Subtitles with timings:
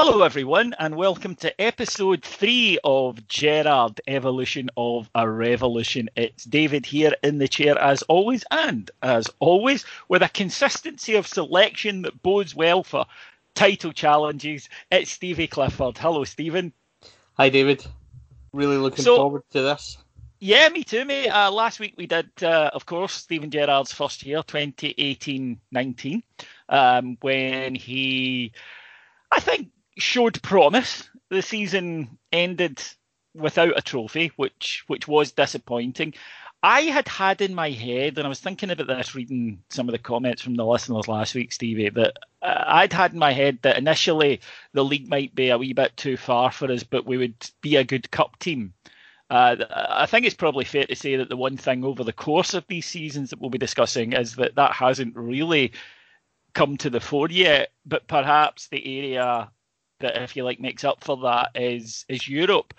[0.00, 6.08] Hello, everyone, and welcome to episode three of Gerrard Evolution of a Revolution.
[6.14, 11.26] It's David here in the chair as always, and as always, with a consistency of
[11.26, 13.06] selection that bodes well for
[13.56, 14.68] title challenges.
[14.92, 15.98] It's Stevie Clifford.
[15.98, 16.72] Hello, Steven.
[17.36, 17.84] Hi, David.
[18.52, 19.98] Really looking So- forward to this.
[20.38, 21.28] Yeah, me too, mate.
[21.28, 26.22] Uh, last week we did, uh, of course, Steven Gerrard's first year, 2018-19,
[26.68, 28.52] um, when he,
[29.32, 31.08] I think, showed promise.
[31.30, 32.82] The season ended
[33.34, 36.14] without a trophy, which which was disappointing.
[36.62, 39.92] I had had in my head, and I was thinking about this reading some of
[39.92, 43.60] the comments from the listeners last week, Stevie, that uh, I'd had in my head
[43.62, 44.40] that initially
[44.72, 47.76] the league might be a wee bit too far for us, but we would be
[47.76, 48.72] a good cup team.
[49.30, 52.54] Uh, I think it's probably fair to say that the one thing over the course
[52.54, 55.72] of these seasons that we'll be discussing is that that hasn't really
[56.54, 57.70] come to the fore yet.
[57.86, 59.50] But perhaps the area
[60.00, 62.74] that, if you like, makes up for that is is Europe.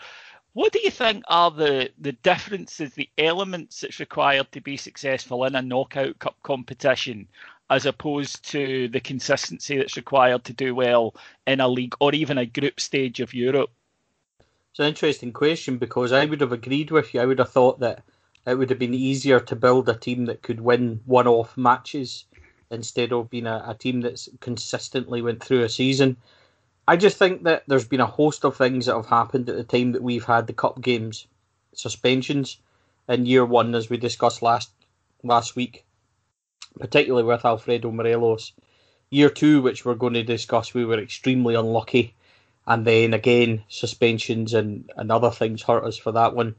[0.54, 5.46] What do you think are the the differences, the elements that's required to be successful
[5.46, 7.28] in a knockout cup competition,
[7.70, 11.16] as opposed to the consistency that's required to do well
[11.46, 13.70] in a league or even a group stage of Europe?
[14.72, 17.22] It's an interesting question because I would have agreed with you.
[17.22, 18.04] I would have thought that
[18.48, 22.26] it would have been easier to build a team that could win one off matches
[22.72, 26.18] instead of being a, a team that's consistently went through a season.
[26.90, 29.64] I just think that there's been a host of things that have happened at the
[29.64, 31.28] time that we've had the cup games,
[31.76, 32.58] suspensions
[33.08, 34.72] in year one, as we discussed last
[35.22, 35.86] last week,
[36.80, 38.54] particularly with Alfredo Morelos.
[39.12, 42.16] Year two, which we're going to discuss, we were extremely unlucky,
[42.66, 46.56] and then again suspensions and, and other things hurt us for that one.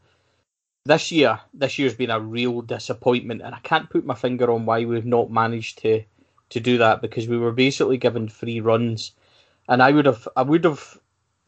[0.85, 4.65] This year, this year's been a real disappointment, and I can't put my finger on
[4.65, 6.05] why we've not managed to
[6.51, 9.11] to do that because we were basically given free runs
[9.70, 10.98] and I would have I would have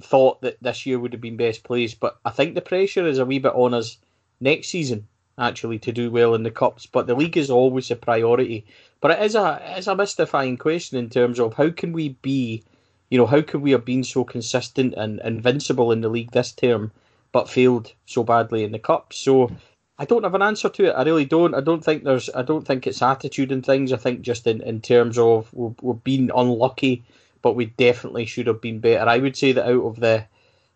[0.00, 3.18] thought that this year would have been best placed, but I think the pressure is
[3.18, 3.98] a wee bit on us
[4.40, 5.06] next season
[5.38, 6.86] actually to do well in the cups.
[6.86, 8.64] But the league is always a priority.
[9.00, 12.10] But it is a it is a mystifying question in terms of how can we
[12.10, 12.62] be,
[13.10, 16.52] you know, how can we have been so consistent and invincible in the league this
[16.52, 16.92] term,
[17.32, 19.18] but failed so badly in the cups?
[19.18, 19.50] So.
[19.98, 20.94] I don't have an answer to it.
[20.96, 21.54] I really don't.
[21.54, 22.28] I don't think there's.
[22.34, 23.92] I don't think it's attitude and things.
[23.92, 27.04] I think just in, in terms of we're, we're being unlucky
[27.42, 29.08] but we definitely should have been better.
[29.08, 30.26] I would say that out of the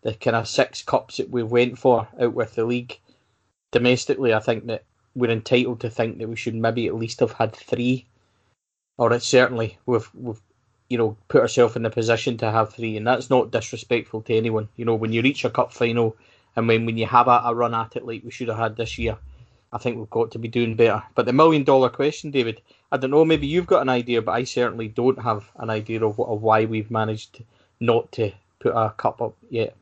[0.03, 2.99] the kind of six cups that we went for out with the league
[3.71, 4.83] domestically, I think that
[5.15, 8.05] we're entitled to think that we should maybe at least have had three,
[8.97, 10.41] or it's certainly we've we've
[10.89, 14.35] you know put ourselves in the position to have three, and that's not disrespectful to
[14.35, 14.69] anyone.
[14.75, 16.15] You know when you reach a cup final
[16.55, 18.75] and when when you have a, a run at it like we should have had
[18.75, 19.17] this year.
[19.73, 21.03] I think we've got to be doing better.
[21.15, 22.61] But the million dollar question, David,
[22.91, 26.03] I don't know, maybe you've got an idea, but I certainly don't have an idea
[26.05, 27.43] of, of why we've managed
[27.79, 29.75] not to put a cup up yet.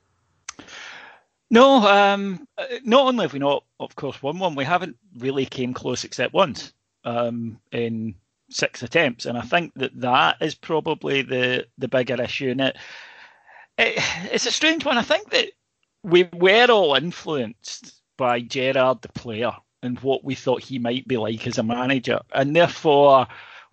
[1.51, 2.47] No, um,
[2.83, 6.33] not only have we not, of course, won one, we haven't really came close except
[6.33, 6.73] once
[7.03, 8.15] um, in
[8.49, 12.49] six attempts, and I think that that is probably the the bigger issue.
[12.49, 12.77] And it,
[13.77, 14.97] it it's a strange one.
[14.97, 15.49] I think that
[16.03, 19.51] we were all influenced by Gerrard the player,
[19.85, 23.27] and what we thought he might be like as a manager, and therefore.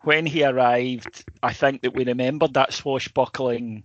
[0.05, 3.85] When he arrived, I think that we remembered that swashbuckling,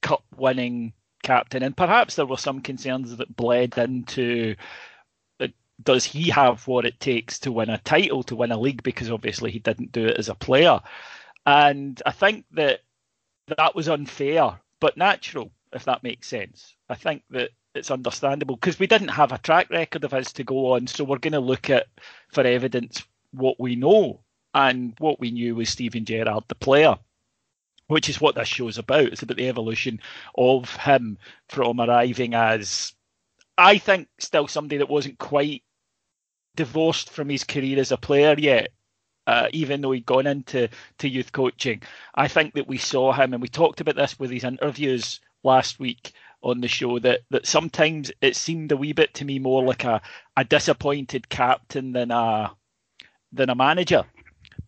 [0.00, 4.54] cup winning captain, and perhaps there were some concerns that bled into
[5.40, 5.48] uh,
[5.82, 8.82] does he have what it takes to win a title, to win a league?
[8.82, 10.80] Because obviously he didn't do it as a player.
[11.46, 12.80] And I think that
[13.56, 16.76] that was unfair, but natural, if that makes sense.
[16.88, 20.44] I think that it's understandable because we didn't have a track record of his to
[20.44, 20.86] go on.
[20.86, 21.86] So we're going to look at,
[22.28, 23.02] for evidence,
[23.32, 24.20] what we know.
[24.54, 26.98] And what we knew was Steven Gerrard, the player
[27.92, 29.06] which is what this show's about.
[29.06, 30.00] It's about the evolution
[30.36, 32.94] of him from arriving as,
[33.58, 35.62] I think, still somebody that wasn't quite
[36.56, 38.70] divorced from his career as a player yet.
[39.24, 41.80] Uh, even though he'd gone into to youth coaching,
[42.14, 45.78] I think that we saw him, and we talked about this with his interviews last
[45.78, 46.98] week on the show.
[46.98, 50.00] That that sometimes it seemed a wee bit to me more like a,
[50.36, 52.52] a disappointed captain than a
[53.32, 54.04] than a manager,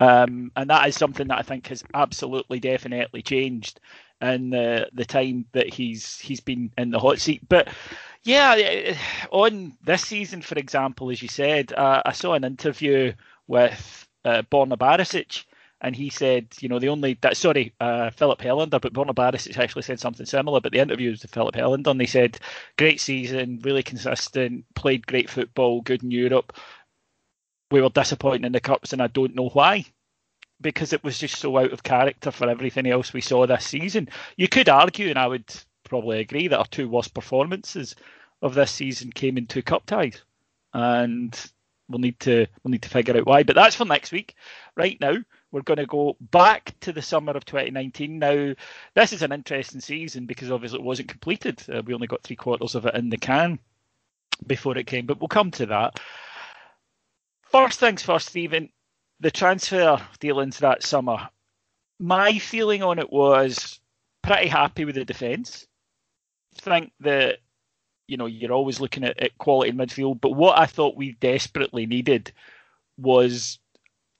[0.00, 3.80] um, and that is something that I think has absolutely definitely changed
[4.20, 7.42] in the the time that he's he's been in the hot seat.
[7.48, 7.68] But
[8.22, 8.96] yeah,
[9.30, 13.12] on this season, for example, as you said, uh, I saw an interview
[13.46, 15.44] with uh, Borna Barisic,
[15.80, 19.58] and he said, you know, the only that sorry, uh, Filip Helander, but Borna Barisic
[19.58, 20.60] actually said something similar.
[20.60, 22.38] But the interview was with Filip Helander, and they said,
[22.78, 26.52] great season, really consistent, played great football, good in Europe.
[27.70, 29.84] We were disappointed in the cups, and I don't know why
[30.60, 34.08] because it was just so out of character for everything else we saw this season.
[34.36, 35.44] You could argue, and I would
[35.84, 37.94] probably agree that our two worst performances
[38.42, 40.22] of this season came in two cup ties,
[40.72, 41.38] and
[41.88, 43.42] we'll need to we'll need to figure out why.
[43.42, 44.34] But that's for next week.
[44.76, 45.16] Right now,
[45.54, 48.18] we're going to go back to the summer of 2019.
[48.18, 48.54] Now,
[48.94, 51.62] this is an interesting season because obviously it wasn't completed.
[51.72, 53.60] Uh, we only got three quarters of it in the can
[54.48, 56.00] before it came, but we'll come to that.
[57.52, 58.68] First things first, Steven.
[59.20, 61.28] The transfer dealings that summer.
[62.00, 63.78] My feeling on it was
[64.22, 65.68] pretty happy with the defence
[66.60, 67.38] think that
[68.08, 71.86] you know you're always looking at, at quality midfield, but what I thought we desperately
[71.86, 72.32] needed
[72.98, 73.58] was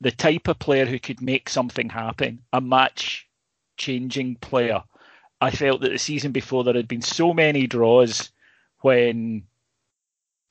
[0.01, 3.29] the type of player who could make something happen, a match
[3.77, 4.83] changing player.
[5.41, 8.31] I felt that the season before there had been so many draws
[8.81, 9.45] when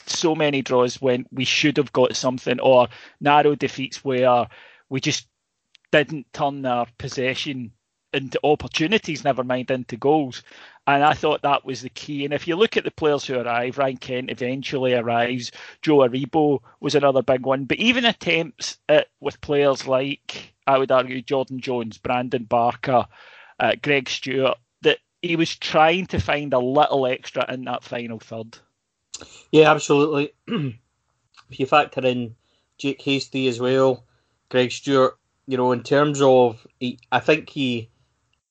[0.05, 2.87] so many draws when we should have got something or
[3.21, 4.47] narrow defeats where
[4.89, 5.27] we just
[5.91, 7.71] didn't turn our possession
[8.13, 10.43] into opportunities, never mind into goals.
[10.85, 12.25] And I thought that was the key.
[12.25, 15.51] And if you look at the players who arrive, Ryan Kent eventually arrives.
[15.81, 17.65] Joe Aribo was another big one.
[17.65, 23.05] But even attempts at, with players like, I would argue, Jordan Jones, Brandon Barker,
[23.59, 28.19] uh, Greg Stewart, that he was trying to find a little extra in that final
[28.19, 28.57] third.
[29.51, 30.33] Yeah, absolutely.
[30.47, 32.35] if you factor in
[32.77, 34.03] Jake Hastie as well,
[34.49, 35.17] Greg Stewart,
[35.47, 37.89] you know, in terms of, he, I think he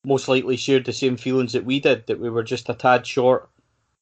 [0.05, 3.07] most likely shared the same feelings that we did that we were just a tad
[3.07, 3.49] short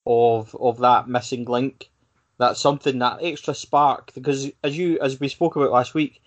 [0.05, 1.89] of of that missing link.
[2.37, 6.23] That's something that extra spark because as you as we spoke about last week,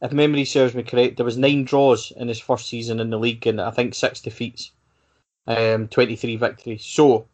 [0.00, 3.18] if memory serves me correct, there was nine draws in his first season in the
[3.18, 4.70] league and I think six defeats,
[5.46, 6.84] um, twenty three victories.
[6.84, 7.26] So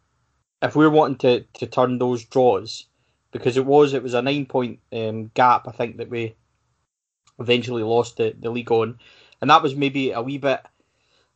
[0.62, 2.86] if we're wanting to, to turn those draws,
[3.30, 6.34] because it was it was a nine point um, gap I think that we
[7.38, 8.98] eventually lost the, the league on,
[9.42, 10.60] and that was maybe a wee bit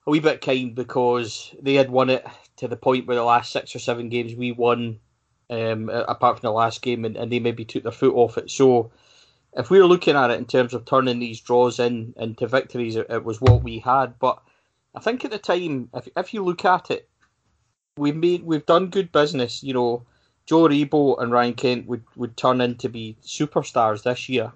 [0.08, 3.52] a wee bit kind because they had won it to the point where the last
[3.52, 4.98] six or seven games we won,
[5.50, 8.50] um, apart from the last game, and, and they maybe took their foot off it.
[8.50, 8.90] So
[9.52, 12.96] if we were looking at it in terms of turning these draws in into victories,
[12.96, 14.18] it, it was what we had.
[14.18, 14.40] But
[14.94, 17.06] I think at the time, if if you look at it,
[17.98, 19.62] we made we've done good business.
[19.62, 20.06] You know,
[20.46, 24.52] Joe Aribo and Ryan Kent would would turn into be superstars this year,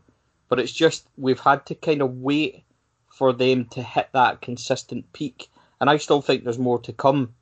[0.49, 2.65] but it's just we've had to kind of wait
[3.13, 5.49] for them to hit that consistent peak.
[5.81, 7.35] And I still think there's more to come.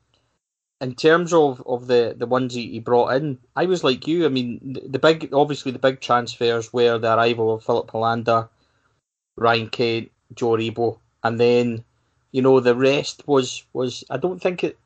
[0.81, 4.25] In terms of, of the, the ones he, brought in, I was like you.
[4.25, 8.49] I mean, the, the big, obviously, the big transfers were the arrival of Filip Helander,
[9.37, 11.83] Ryan Kent, Joe Aribo, and then,
[12.31, 14.77] you know, the rest was was I don't think it.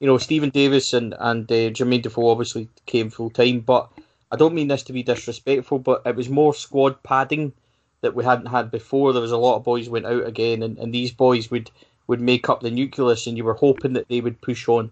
[0.00, 3.90] You know, Steven Davis and and uh, Jermaine Defoe obviously came full time, but
[4.30, 7.52] I don't mean this to be disrespectful, but it was more squad padding
[8.00, 9.12] that we hadn't had before.
[9.12, 11.70] There was a lot of boys went out again, and, and these boys would
[12.06, 14.90] would make up the nucleus, and you were hoping that they would push on.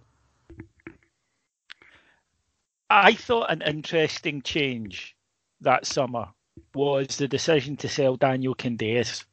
[2.90, 5.16] I thought an interesting change
[5.60, 6.28] that summer
[6.74, 9.24] was the decision to sell Daniel Candeias.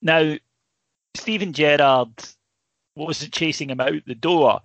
[0.00, 0.36] Now,
[1.14, 2.10] Steven Gerrard
[2.94, 4.60] wasn't chasing him out the door,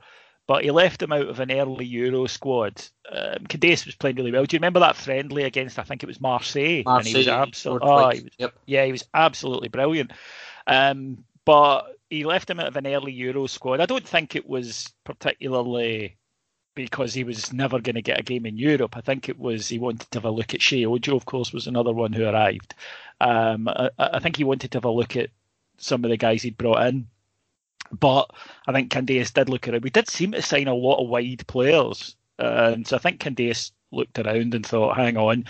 [0.48, 2.84] but he left him out of an early Euro squad.
[3.10, 4.46] Um, Candeias was playing really well.
[4.46, 5.80] Do you remember that friendly against?
[5.80, 6.84] I think it was Marseille.
[6.86, 8.54] Marseille and he was absolutely, oh, he was, yep.
[8.66, 10.12] yeah, he was absolutely brilliant.
[10.68, 13.80] Um, but he left him out of an early Euro squad.
[13.80, 16.18] I don't think it was particularly
[16.76, 18.98] because he was never going to get a game in Europe.
[18.98, 21.54] I think it was he wanted to have a look at Sheyi Ojo, of course,
[21.54, 22.74] was another one who arrived.
[23.22, 25.30] Um, I, I, think he wanted to have a look at
[25.78, 27.08] some of the guys he'd brought in.
[28.00, 28.32] But
[28.68, 29.84] I think Candeias did look around.
[29.84, 32.16] We did seem to sign a lot of wide players.
[32.40, 35.46] And so I think Candeias looked around and thought, hang on,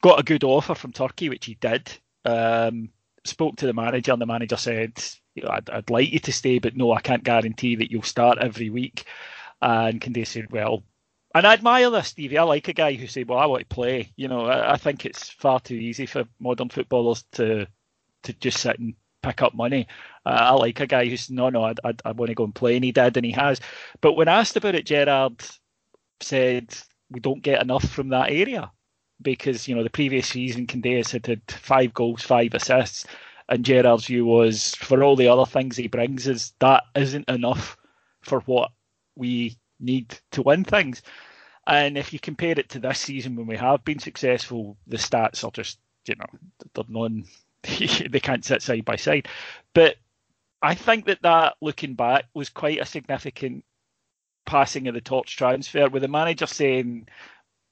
[0.00, 1.90] got a good offer from Turkey, which he did.
[2.24, 2.90] Um,
[3.24, 5.02] spoke to the manager, and the manager said,
[5.34, 8.02] you know, I'd, I'd like you to stay, but no, I can't guarantee that you'll
[8.02, 9.04] start every week.
[9.62, 10.82] And Candeias said, well,
[11.34, 12.38] and I admire this, Stevie.
[12.38, 14.76] I like a guy who said, "Well, I want to play." You know, I, I,
[14.76, 17.66] think it's far too easy for modern footballers to
[18.22, 18.94] to just sit and
[19.28, 19.86] pick up money.
[20.24, 22.54] Uh, I like a guy who's no, no, I, I, I want to go and
[22.54, 23.60] play, and he did, and he has.
[24.00, 25.44] But when asked about it, Gerrard
[26.20, 26.74] said
[27.10, 28.70] we don't get enough from that area
[29.22, 33.06] because you know the previous season, Candeias had had five goals, five assists,
[33.48, 37.76] and Gerrard's view was for all the other things he brings is that isn't enough
[38.20, 38.70] for what
[39.16, 41.02] we need to win things.
[41.66, 45.44] And if you compare it to this season when we have been successful, the stats
[45.44, 46.26] are just, you know,
[46.74, 47.24] they're non,
[47.62, 49.28] they can't sit side by side.
[49.74, 49.96] But
[50.62, 53.64] I think that that, looking back, was quite a significant
[54.46, 57.06] passing of the torch transfer with the manager saying,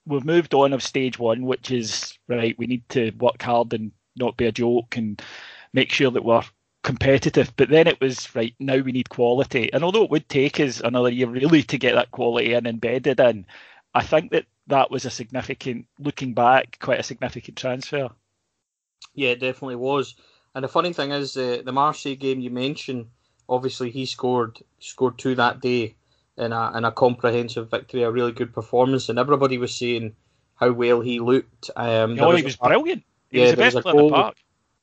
[0.07, 3.93] we've moved on of stage one, which is, right, we need to work hard and
[4.17, 5.21] not be a joke and
[5.73, 6.43] make sure that we're
[6.83, 7.53] competitive.
[7.57, 10.81] But then it was right now we need quality, and although it would take us
[10.81, 13.47] another year really to get that quality and embedded in,
[13.95, 18.11] I think that that was a significant, looking back, quite a significant transfer.
[19.15, 20.15] Yeah, it definitely was.
[20.55, 23.07] And the funny thing is, uh, the Marseille game you mentioned,
[23.49, 25.95] obviously he scored scored two that day
[26.37, 30.15] in a in a comprehensive victory, a really good performance, and everybody was saying
[30.55, 31.71] how well he looked.
[31.77, 33.05] Um, oh, was he was brilliant.
[33.31, 34.37] He yeah, was the best player in the park.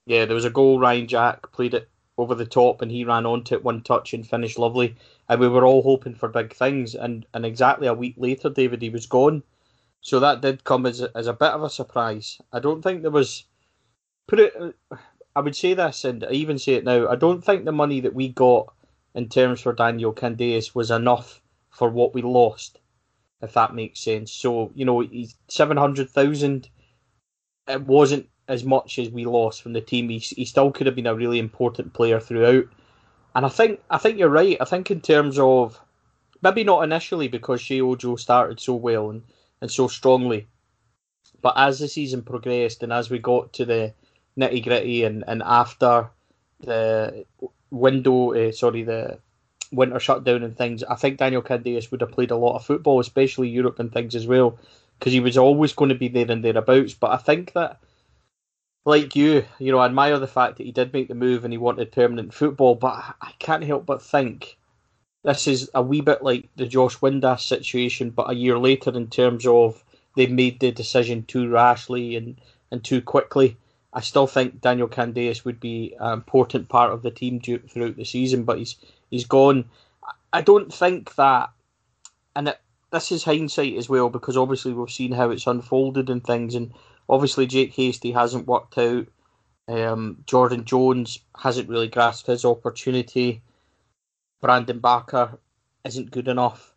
[0.05, 0.79] Yeah, there was a goal.
[0.79, 4.27] Ryan Jack played it over the top and he ran onto it one touch and
[4.27, 4.95] finished lovely.
[5.29, 6.93] And we were all hoping for big things.
[6.93, 9.43] And, and exactly a week later, David, he was gone.
[10.01, 12.39] So that did come as a, as a bit of a surprise.
[12.51, 13.45] I don't think there was.
[14.27, 14.75] Put it.
[15.35, 17.07] I would say this, and I even say it now.
[17.07, 18.73] I don't think the money that we got
[19.15, 22.79] in terms for Daniel Candeias was enough for what we lost,
[23.41, 24.31] if that makes sense.
[24.31, 26.69] So you know, he's seven hundred thousand.
[27.67, 30.09] It wasn't as much as we lost from the team.
[30.09, 32.65] He, he still could have been a really important player throughout.
[33.35, 34.57] And I think I think you're right.
[34.61, 35.79] I think in terms of
[36.41, 39.23] maybe not initially because Sheyi Ojo started so well and,
[39.61, 40.47] and so strongly,
[41.41, 43.93] but as the season progressed and as we got to the
[44.37, 46.09] nitty gritty and, and after
[46.61, 47.25] the
[47.71, 49.19] window, uh, sorry, the
[49.71, 52.99] winter shutdown and things, I think Daniel Candeias would have played a lot of football,
[52.99, 54.57] especially Europe and things as well,
[54.99, 56.93] because he was always going to be there and thereabouts.
[56.93, 57.79] But I think that
[58.85, 61.53] like you, you know, I admire the fact that he did make the move and
[61.53, 64.57] he wanted permanent football, but I can't help but think
[65.23, 69.07] this is a wee bit like the Josh Windass situation, but a year later in
[69.07, 69.83] terms of
[70.15, 72.39] they made the decision too rashly and,
[72.71, 73.57] and too quickly.
[73.93, 78.05] I still think Daniel Candeias would be an important part of the team throughout the
[78.05, 78.75] season, but he's
[79.09, 79.65] he's gone.
[80.31, 81.51] I don't think that,
[82.35, 82.59] and it,
[82.91, 86.73] this is hindsight as well because obviously we've seen how it's unfolded and things, and
[87.09, 89.07] Obviously, Jake Hastie hasn't worked out.
[89.67, 93.41] Um, Jordan Jones hasn't really grasped his opportunity.
[94.41, 95.37] Brandon Barker
[95.83, 96.73] isn't good enough.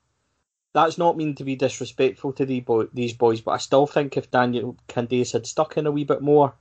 [0.73, 4.17] That's not mean to be disrespectful to the boy, these boys, but I still think
[4.17, 6.55] if Daniel Candeias had stuck in a wee bit more,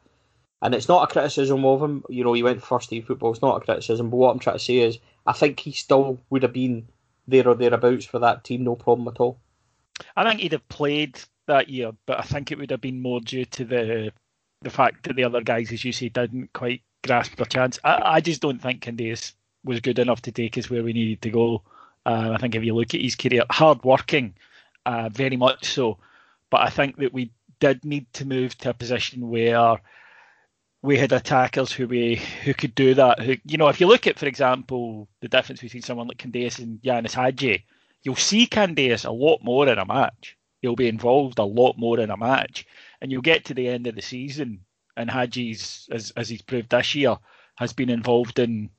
[0.62, 3.42] and it's not a criticism of him, you know, he went first team football, it's
[3.42, 6.44] not a criticism, but what I'm trying to say is I think he still would
[6.44, 6.88] have been
[7.28, 9.40] there or thereabouts for that team, no problem at all.
[10.16, 13.20] I think he'd have played that year, but I think it would have been more
[13.22, 14.12] due to the
[14.62, 17.78] the fact that the other guys, as you say, didn't quite grasp their chance.
[17.84, 19.34] I, I just don't think Candeias
[19.64, 21.62] was good enough to take us where we needed to go.
[22.06, 24.34] Uh, I think if you look at his career, hard working,
[24.86, 26.00] uh, very much so,
[26.50, 29.80] but I think that we did need to move to a position where
[30.86, 33.20] we had attackers who we who could do that.
[33.20, 36.60] Who you know, if you look at, for example, the difference between someone like Candeias
[36.60, 37.66] and Ianis Hagi,
[38.04, 42.00] you'll see Candeias a lot more in a match he'll be involved a lot more
[42.00, 42.66] in a match.
[43.00, 44.62] And you'll get to the end of the season,
[44.98, 47.18] and Hagi's, as, as he's proved this year,
[47.58, 48.72] has been involved in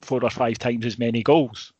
[0.00, 1.72] four or five times as many goals.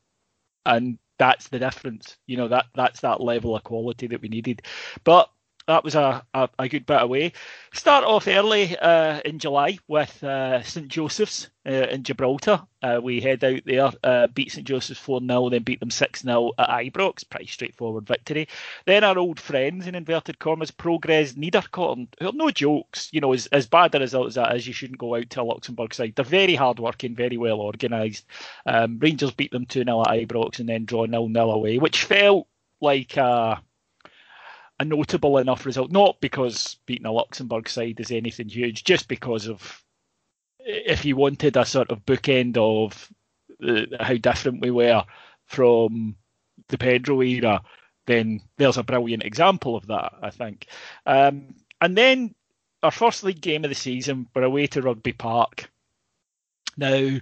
[0.66, 2.18] And that's the difference.
[2.26, 4.62] You know, that that's that level of quality that we needed.
[5.02, 5.30] But
[5.68, 7.32] that was a, a, a, good bit away.
[7.74, 12.62] Start off early uh, in July with uh, St Joseph's uh, in Gibraltar.
[12.82, 16.22] Uh, we head out there, uh, beat St Joseph's 4 0, then beat them 6
[16.22, 17.28] 0 at Ibrox.
[17.28, 18.48] Pretty straightforward victory.
[18.86, 23.10] Then our old friends in inverted commas, Progress Niederkorn, who are no jokes.
[23.12, 25.42] You know, as, as bad a result as that is, you shouldn't go out to
[25.42, 26.14] a Luxembourg side.
[26.16, 28.24] They're very hard working, very well organised.
[28.64, 32.04] Um, Rangers beat them 2 0 at Ibrox and then draw 0 0 away, which
[32.04, 32.48] felt
[32.80, 33.62] like a
[34.80, 35.90] a notable enough result.
[35.90, 39.82] Not because beating a Luxembourg side is anything huge, just because of
[40.60, 43.10] if you wanted a sort of bookend of
[43.66, 45.04] uh, how different we were
[45.46, 46.16] from
[46.68, 47.62] the Pedro era,
[48.06, 50.66] then there's a brilliant example of that, I think.
[51.06, 52.34] Um, and then
[52.82, 55.70] our first league game of the season, we're away to Rugby Park.
[56.76, 57.18] Now,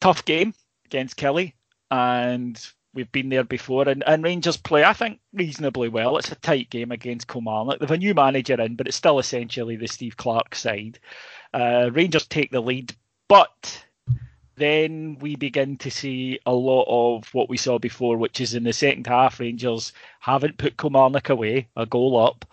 [0.00, 0.54] tough game
[0.86, 1.52] against Killie,
[1.90, 2.60] and
[2.94, 6.16] we've been there before, and, and Rangers play, I think, reasonably well.
[6.18, 7.78] It's a tight game against Kilmarnock.
[7.78, 10.98] They've a new manager in, but it's still essentially the Steve Clarke side.
[11.54, 12.94] Uh, Rangers take the lead,
[13.28, 13.84] but
[14.56, 18.64] then we begin to see a lot of what we saw before, which is in
[18.64, 22.44] the second half, Rangers haven't put Kilmarnock away, a goal up.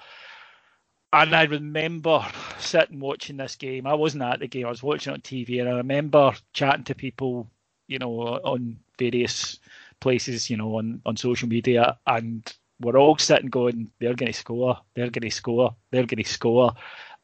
[1.12, 2.26] And I remember
[2.60, 3.88] sitting watching this game.
[3.88, 6.84] I wasn't at the game, I was watching it on TV, and I remember chatting
[6.86, 7.50] to people,
[7.88, 9.60] you know, on various
[10.00, 14.38] places, you know, on, on social media, and we're all sitting going, they're going to
[14.38, 16.74] score, they're going to score, they're going to score.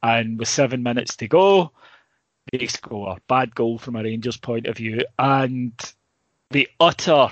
[0.04, 1.72] And with seven minutes to go,
[2.52, 3.18] they score.
[3.28, 5.02] Bad goal from a Rangers point of view.
[5.18, 5.74] And
[6.52, 7.30] the utter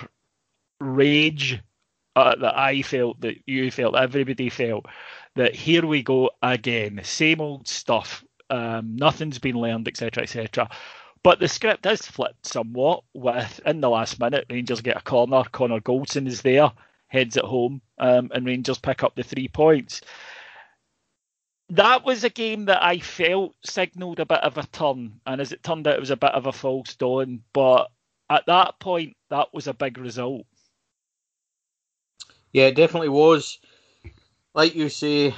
[0.80, 1.60] rage
[2.16, 4.86] uh, that I felt, that you felt, everybody felt,
[5.36, 8.24] that here we go again, same old stuff.
[8.50, 10.70] Um, nothing's been learned, etc., etc.
[11.24, 15.44] But the script is flipped somewhat with in the last minute, Rangers get a corner,
[15.52, 16.72] Connor Goldson is there,
[17.08, 20.02] heads it home, um, and Rangers pick up the three points.
[21.70, 25.54] That was a game that I felt signalled a bit of a turn, and as
[25.54, 27.42] it turned out, it was a bit of a false dawn.
[27.54, 27.90] But
[28.30, 30.46] at that point, that was a big result.
[32.52, 33.60] Yeah, it definitely was.
[34.54, 35.34] Like you say,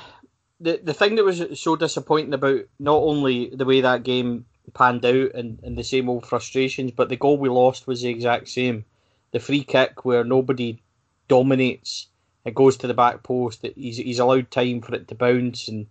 [0.59, 5.05] the the thing that was so disappointing about not only the way that game panned
[5.05, 6.91] out and, and the same old frustrations.
[6.91, 8.85] But the goal we lost was the exact same.
[9.31, 10.81] The free kick where nobody
[11.27, 12.07] dominates,
[12.45, 13.65] it goes to the back post.
[13.75, 15.87] He's, he's allowed time for it to bounce and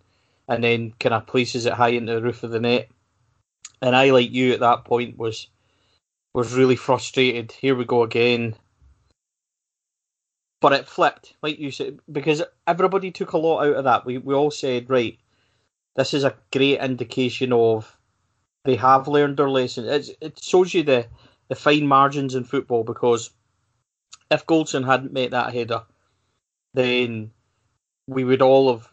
[0.47, 2.89] and then kind of places it high into the roof of the net.
[3.81, 5.47] And I, like you, at that point was
[6.33, 7.51] was really frustrated.
[7.51, 8.55] Here we go again.
[10.61, 14.05] But it flipped, like you said, because everybody took a lot out of that.
[14.05, 15.17] We we all said, right,
[15.95, 17.94] this is a great indication of
[18.65, 19.87] they have learned their lesson.
[19.87, 21.07] It's, it shows you the,
[21.47, 23.29] the fine margins in football because
[24.31, 25.83] if Goldson hadn't made that header,
[26.73, 27.31] then
[28.07, 28.89] we would all have,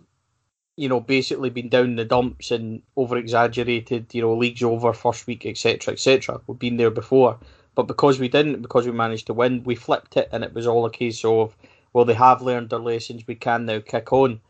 [0.77, 5.27] you know, basically been down the dumps and over exaggerated, you know, leagues over first
[5.27, 6.41] week, etc., etc.
[6.47, 7.39] We've been there before.
[7.75, 10.67] But because we didn't, because we managed to win, we flipped it and it was
[10.67, 11.57] all a case of,
[11.95, 14.41] well, they have learned their lessons, we can now kick on.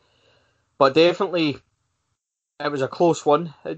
[0.79, 1.59] But definitely
[2.65, 3.55] it was a close one.
[3.65, 3.75] Uh,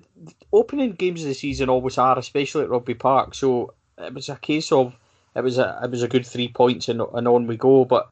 [0.53, 3.35] opening games of the season always are, especially at Rugby Park.
[3.35, 4.95] So it was a case of
[5.37, 7.85] it was a it was a good three points and, and on we go.
[7.85, 8.11] But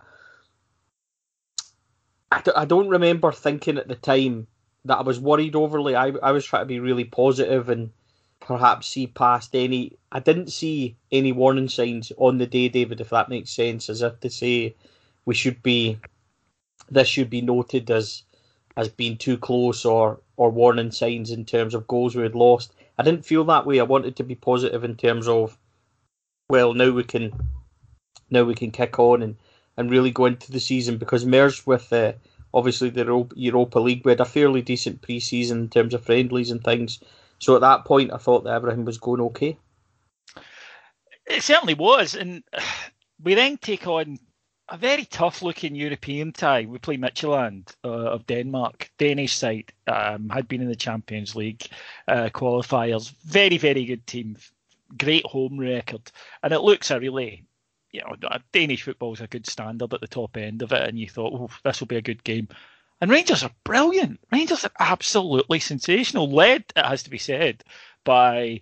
[2.30, 4.46] I d- I don't remember thinking at the time
[4.84, 5.94] that I was worried overly.
[5.96, 7.90] I I was trying to be really positive and
[8.40, 9.98] perhaps see past any.
[10.10, 13.00] I didn't see any warning signs on the day, David.
[13.00, 14.76] If that makes sense, as if to say
[15.24, 15.98] we should be.
[16.90, 18.24] This should be noted as
[18.76, 22.72] as being too close or or warning signs in terms of goals we had lost.
[22.98, 23.78] I didn't feel that way.
[23.78, 25.56] I wanted to be positive in terms of
[26.48, 27.32] well now we can
[28.28, 29.36] now we can kick on and,
[29.76, 32.14] and really go into the season because merged with uh,
[32.52, 36.64] obviously the Europa League we had a fairly decent pre-season in terms of friendlies and
[36.64, 36.98] things.
[37.38, 39.56] So at that point I thought that everything was going okay.
[41.26, 42.42] It certainly was, and
[43.22, 44.18] we then take on
[44.68, 46.64] a very tough looking European tie.
[46.64, 51.66] We play Midtjylland uh, of Denmark, Danish side, um, had been in the Champions League
[52.08, 53.12] uh, qualifiers.
[53.24, 54.36] Very, very good team,
[54.96, 56.10] great home record.
[56.42, 57.44] And it looks a really,
[57.90, 58.16] you know,
[58.52, 60.88] Danish football is a good standard at the top end of it.
[60.88, 62.48] And you thought, oh, this will be a good game.
[63.00, 64.20] And Rangers are brilliant.
[64.30, 66.30] Rangers are absolutely sensational.
[66.30, 67.64] Led, it has to be said,
[68.04, 68.60] by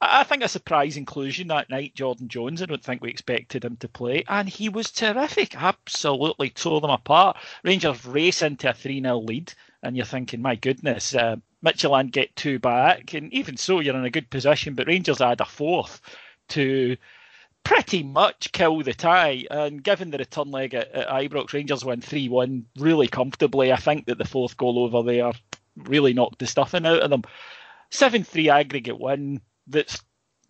[0.00, 2.60] I think a surprise inclusion that night, Jordan Jones.
[2.60, 5.56] I don't think we expected him to play, and he was terrific.
[5.56, 7.36] Absolutely tore them apart.
[7.62, 12.36] Rangers race into a 3 0 lead, and you're thinking, my goodness, uh, Midtjylland get
[12.36, 14.74] two back, and even so, you're in a good position.
[14.74, 16.00] But Rangers add a fourth
[16.50, 16.96] to
[17.64, 19.46] pretty much kill the tie.
[19.50, 23.72] And given the return leg at, at Ibrox, Rangers win 3 1 really comfortably.
[23.72, 25.32] I think that the fourth goal over there
[25.76, 27.22] really knocked the stuffing out of them.
[27.90, 30.02] 7 3 aggregate win that's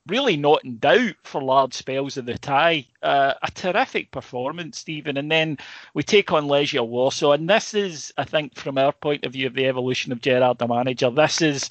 [0.07, 2.87] really not in doubt for large spells of the tie.
[3.03, 5.17] Uh, a terrific performance, Steven.
[5.17, 5.57] And then
[5.95, 7.33] we take on Legia Warsaw.
[7.33, 10.59] And this is, I think, from our point of view of the evolution of Gerrard
[10.59, 11.69] the manager, this is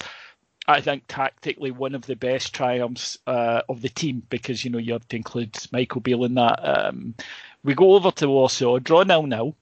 [0.66, 4.78] I think tactically one of the best triumphs uh, of the team because you know
[4.78, 6.58] you have to include Michael Beale in that.
[6.62, 7.14] Um,
[7.62, 9.56] we go over to Warsaw, draw nil nil.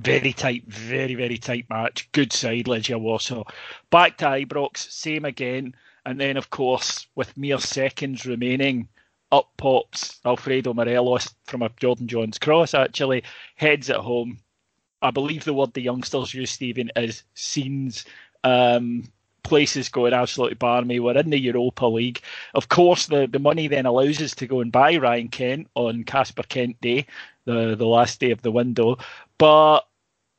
[0.00, 2.10] Very tight, very very tight match.
[2.10, 3.44] Good side, Legia Warsaw.
[3.90, 8.88] Back to Ibrox, same again, and then of course with mere seconds remaining,
[9.32, 12.74] up pops Alfredo Morelos from a Jordan Jones cross.
[12.74, 13.24] Actually,
[13.56, 14.38] heads at home.
[15.02, 18.04] I believe the word the youngsters use, Steven, is scenes.
[18.44, 19.10] Um,
[19.42, 20.98] places going absolutely barmy.
[21.00, 22.20] We're in the Europa League.
[22.54, 26.04] Of course, the, the money then allows us to go and buy Ryan Kent on
[26.04, 27.06] Casper Kent Day,
[27.44, 28.96] the, the last day of the window.
[29.38, 29.80] But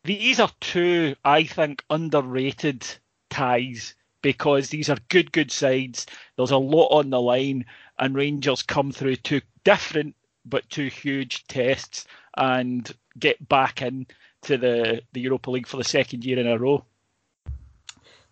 [0.04, 2.86] these are two, I think, underrated
[3.30, 3.94] ties
[4.26, 6.08] because these are good, good sides.
[6.36, 7.64] There's a lot on the line,
[8.00, 14.08] and Rangers come through two different but two huge tests and get back in
[14.42, 16.84] to the, the Europa League for the second year in a row.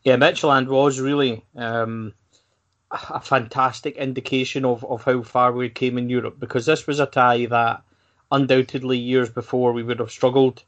[0.02, 2.16] Yeah, Midtjylland was really um,
[2.90, 7.06] a fantastic indication of, of how far we came in Europe because this was a
[7.06, 7.84] tie that
[8.32, 10.64] undoubtedly years before we would have struggled.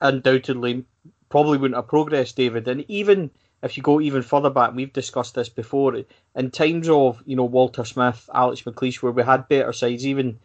[0.00, 0.84] Undoubtedly,
[1.28, 2.68] probably wouldn't have progressed, David.
[2.68, 3.32] And even
[3.64, 5.96] if you go even further back, we've discussed this before.
[6.36, 10.38] In times of you know Walter Smith, Alex McLeish, where we had better sides, even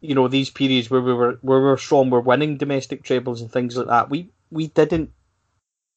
[0.00, 3.40] you know these periods where we were where we were strong, we're winning domestic trebles
[3.40, 4.10] and things like that.
[4.10, 5.12] We we didn't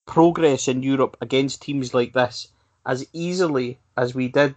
[0.06, 2.48] progress in Europe against teams like this
[2.86, 4.56] as easily as we did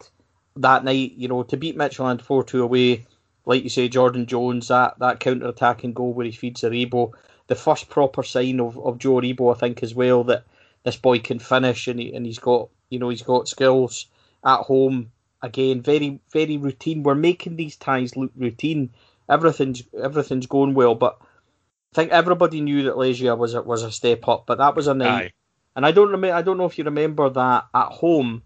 [0.56, 1.12] that night.
[1.16, 3.06] You know, to beat Midtjylland 4 2 away,
[3.44, 7.12] like you say, Jordan Jones, that, that counter attacking goal where he feeds Aribo,
[7.48, 10.44] the first proper sign of, of Joe Aribo, I think, as well, that
[10.84, 14.06] this boy can finish and, he, and he's got, you know, he's got skills
[14.44, 15.12] at home.
[15.42, 17.02] Again, very, very routine.
[17.02, 18.90] We're making these ties look routine.
[19.28, 23.90] Everything's everything's going well, but I think everybody knew that Legia was a, was a
[23.90, 25.32] step up, but that was a night Aye.
[25.74, 26.36] And I don't remember.
[26.36, 28.42] I don't know if you remember that at home,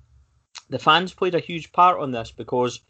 [0.71, 2.81] the fans played a huge part on this because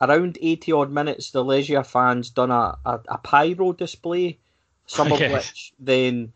[0.00, 4.38] around eighty odd minutes, the Legia fans done a, a, a pyro display,
[4.86, 5.32] some of yes.
[5.32, 6.32] which then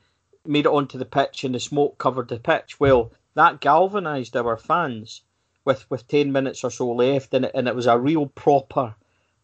[0.47, 2.81] made it onto the pitch and the smoke covered the pitch.
[2.81, 5.23] Well, that galvanised our fans
[5.65, 8.95] with with ten minutes or so left, and it, and it was a real proper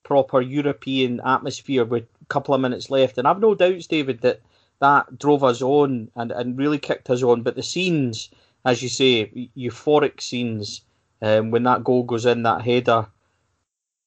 [0.03, 3.19] proper European atmosphere with a couple of minutes left.
[3.19, 4.41] And I've no doubts, David, that
[4.81, 7.43] that drove us on and, and really kicked us on.
[7.43, 8.31] But the scenes,
[8.65, 10.83] as you say, euphoric scenes
[11.21, 13.07] um, when that goal goes in, that header,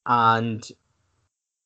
[0.05, 0.67] and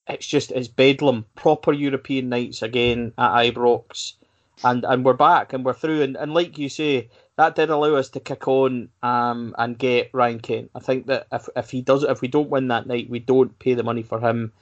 [0.07, 1.25] it's just it's bedlam.
[1.35, 4.13] Proper European nights again at Ibrox,
[4.63, 6.01] and and we're back and we're through.
[6.01, 10.09] And, and like you say, that did allow us to kick on um, and get
[10.13, 10.71] Ryan Kent.
[10.75, 13.57] I think that if if he does if we don't win that night, we don't
[13.59, 14.53] pay the money for him,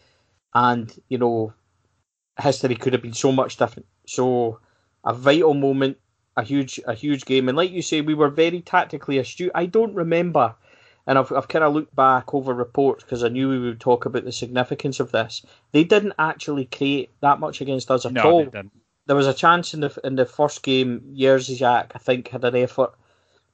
[0.54, 1.54] and you know
[2.42, 3.86] history could have been so much different.
[4.08, 4.60] So
[5.06, 5.98] a vital moment,
[6.36, 9.52] a huge a huge game, and like you say, we were very tactically astute.
[9.54, 10.56] I don't remember,
[11.06, 14.06] and I've I've kind of looked back over reports because I knew we would talk
[14.06, 15.46] about the significance of this.
[15.74, 18.52] They didn't actually create that much against us at no, all.
[19.06, 21.14] There was a chance in the in the first game.
[21.16, 22.94] Jack, I think, had an effort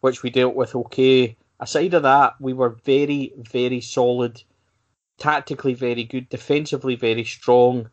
[0.01, 1.35] which we dealt with okay.
[1.59, 4.43] Aside of that, we were very very solid,
[5.17, 7.89] tactically very good, defensively very strong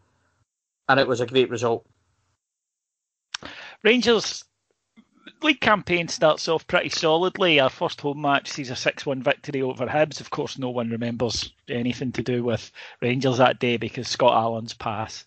[0.88, 1.86] and it was a great result.
[3.82, 4.44] Rangers
[5.42, 7.60] league campaign starts off pretty solidly.
[7.60, 10.20] Our first home match sees a 6 1 victory over Hibs.
[10.20, 12.70] Of course, no one remembers anything to do with
[13.02, 15.24] Rangers that day because Scott Allan's pass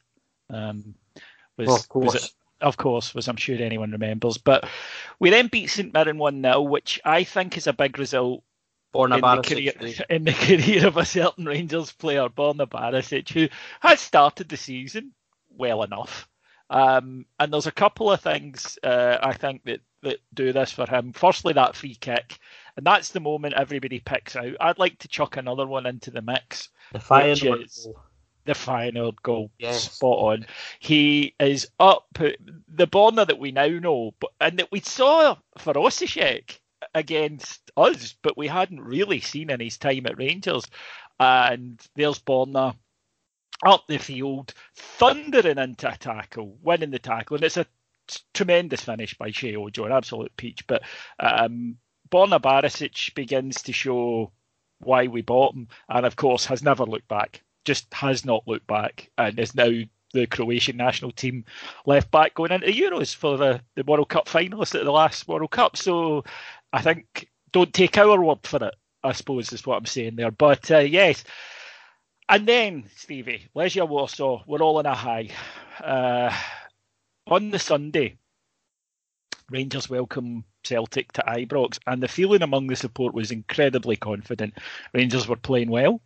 [0.49, 0.95] um,
[1.59, 2.13] was, well, of course.
[2.13, 4.37] Was, of course, was I'm sure anyone remembers.
[4.37, 4.67] But
[5.19, 8.43] we then beat St Mirren 1 0, which I think is a big result
[9.13, 13.47] in the, career, in the career of a certain Rangers player, Borna Barisic, who
[13.81, 15.13] has started the season
[15.49, 16.27] well enough.
[16.69, 20.87] Um, and there's a couple of things uh, I think that, that do this for
[20.87, 21.13] him.
[21.13, 22.39] Firstly, that free kick,
[22.77, 24.55] and that's the moment everybody picks out.
[24.59, 26.69] I'd like to chuck another one into the mix.
[26.91, 26.99] The
[27.85, 28.03] goal.
[28.45, 29.91] The final goal, yes.
[29.91, 30.45] spot on.
[30.79, 35.73] He is up the Borna that we now know, but and that we saw for
[35.73, 36.59] Osijek
[36.93, 40.65] against us, but we hadn't really seen in his time at Rangers.
[41.19, 42.75] And there's Borna
[43.63, 47.65] up the field, thundering into a tackle, winning the tackle, and it's a
[48.33, 50.65] tremendous finish by Sheyi Ojo, an absolute peach.
[50.65, 50.83] But
[51.19, 51.77] um,
[52.09, 54.31] Borna Barisic begins to show
[54.79, 57.43] why we bought him, and of course has never looked back.
[57.69, 59.69] Just has not looked back and is now
[60.11, 61.45] the Croatian national team
[61.85, 65.51] left back going into Euros for the, the World Cup finalists at the last World
[65.51, 65.77] Cup.
[65.77, 66.23] So
[66.73, 70.31] I think don't take our word for it, I suppose is what I'm saying there.
[70.31, 71.23] But uh, yes.
[72.27, 75.29] And then, Stevie, Legia Warsaw, we're all in a high.
[75.79, 76.35] Uh,
[77.27, 78.17] on the Sunday,
[79.51, 84.55] Rangers welcome Celtic to Ibrox, and the feeling among the support was incredibly confident.
[84.91, 86.01] Rangers were playing well,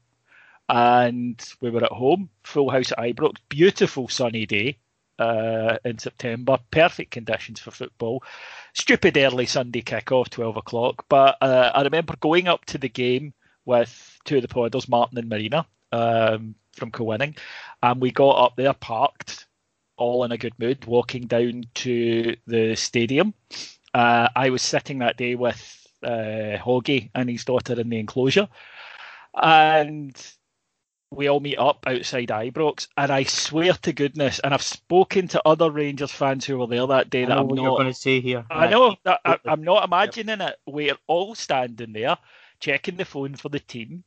[0.70, 4.78] and we were at home, full house at Ibrox, beautiful sunny day
[5.20, 8.24] uh, in September, perfect conditions for football.
[8.74, 13.34] Stupid early Sunday kick-off, 12 o'clock, but uh, I remember going up to the game
[13.66, 17.36] with two of the podders, Martin and Marina, um, from Co-Winning,
[17.82, 19.46] and we got up there, parked,
[19.98, 23.34] all in a good mood, walking down to the stadium.
[23.94, 28.48] Uh, I was sitting that day with uh, Hoggy and his daughter in the enclosure,
[29.36, 30.16] and
[31.16, 35.42] we all meet up outside Ibrox, and I swear to goodness, and I've spoken to
[35.48, 38.46] other Rangers fans who were there that day that I'm not going to say here.
[38.50, 38.96] I know.
[39.06, 40.58] I, am not imagining it.
[40.66, 42.18] We're all standing there,
[42.60, 44.04] checking the phone for the team.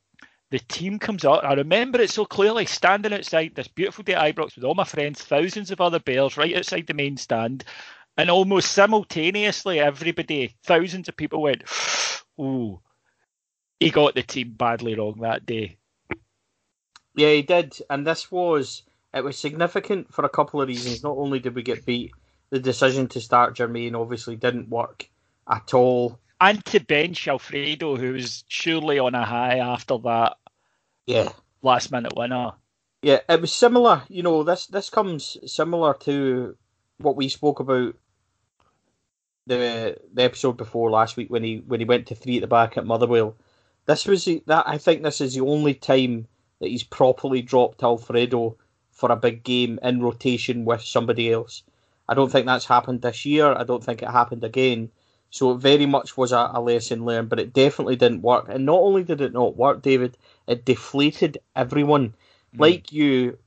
[0.51, 1.45] The team comes up.
[1.45, 4.85] I remember it so clearly, standing outside this beautiful day at Ibrox with all my
[4.85, 7.65] friends, thousands of other bears right outside the main stand.
[8.17, 11.65] And almost simultaneously, everybody, thousands of people went,
[12.41, 12.81] Ooh,
[13.79, 15.77] he got the team badly wrong that day.
[17.17, 21.05] Yeah, he did, and this was it was significant for a couple of reasons.
[21.05, 22.15] Not only did we get beat,
[22.51, 25.11] the decision to start Jermaine obviously didn't work
[25.51, 26.21] at all.
[26.41, 30.37] And to bench Alfredo, who was surely on a high after that
[31.07, 32.53] Yeah, last minute winner.
[33.03, 34.03] yeah, it was similar.
[34.09, 36.57] You know, this this comes similar to
[36.99, 37.95] what we spoke about
[39.47, 42.47] the the episode before last week when he when he went to three at the
[42.49, 43.37] back at Motherwell.
[43.87, 46.29] This was the, that I think this is the only time
[46.61, 48.57] that he's properly dropped Alfredo
[48.91, 51.63] for a big game in rotation with somebody else.
[52.09, 53.53] I don't think that's happened this year.
[53.53, 54.91] I don't think it happened again.
[55.31, 58.47] So it very much was a, a lesson learned, but it definitely didn't work.
[58.49, 60.17] And not only did it not work, David,
[60.47, 62.15] it deflated everyone.
[62.57, 63.39] Like you,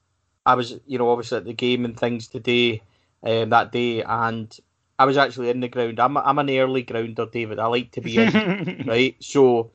[0.45, 2.84] I was, you know, obviously at the game and things today,
[3.24, 4.56] um, that day, and
[5.00, 6.00] I was actually in the ground.
[6.00, 7.58] I'm, I'm an early grounder, David.
[7.58, 9.15] I like to be in, right?
[9.19, 9.72] So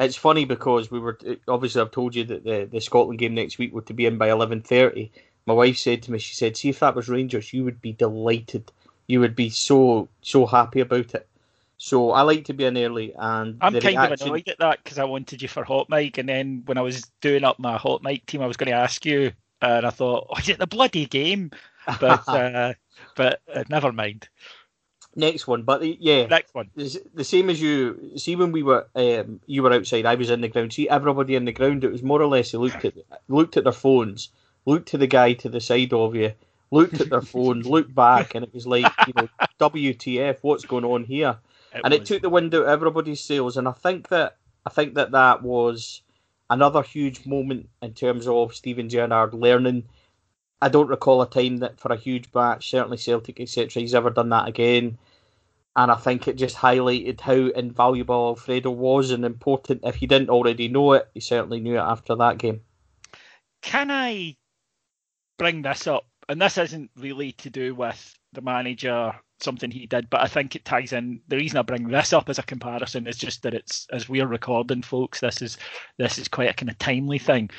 [0.00, 3.58] it's funny because we were obviously I've told you that the, the Scotland game next
[3.58, 5.12] week were to be in by eleven thirty.
[5.46, 7.92] My wife said to me, she said, "See if that was Rangers, you would be
[7.92, 8.72] delighted.
[9.06, 11.26] You would be so so happy about it."
[11.76, 14.98] So I like to be in early, and I'm kind of annoyed at that because
[14.98, 18.02] I wanted you for hot mic, and then when I was doing up my hot
[18.02, 19.32] mic team, I was going to ask you,
[19.62, 21.50] and I thought, oh, is it the bloody game?
[21.98, 22.74] But uh,
[23.16, 24.28] but uh, never mind.
[25.16, 25.62] Next one.
[25.62, 26.70] But uh, yeah, Next one.
[26.74, 30.40] the, same as you see when we were um, you were outside i was in
[30.40, 32.94] the ground see everybody in the ground it was more or less they looked at
[33.28, 34.30] looked at their phones
[34.66, 36.32] looked to the guy to the side of you
[36.70, 39.28] looked at their phone looked back and it was like you know
[39.60, 41.36] wtf what's going on here
[41.84, 44.94] and it took the wind out of everybody's sails and i think that i think
[44.94, 46.02] that that was
[46.50, 49.84] another huge moment in terms of Steven Gerrard learning
[50.62, 54.10] I don't recall a time that for a huge match, certainly Celtic, etc., he's ever
[54.10, 54.98] done that again.
[55.76, 59.84] And I think it just highlighted how invaluable Alfredo was and important.
[59.84, 62.60] If he didn't already know it, he certainly knew it after that game.
[63.62, 64.36] Can I
[65.38, 66.06] bring this up?
[66.28, 70.54] And this isn't really to do with the manager, something he did, but I think
[70.54, 71.20] it ties in.
[71.28, 74.26] The reason I bring this up as a comparison is just that it's as we're
[74.26, 75.20] recording, folks.
[75.20, 75.58] This is
[75.98, 77.50] this is quite a kind of timely thing.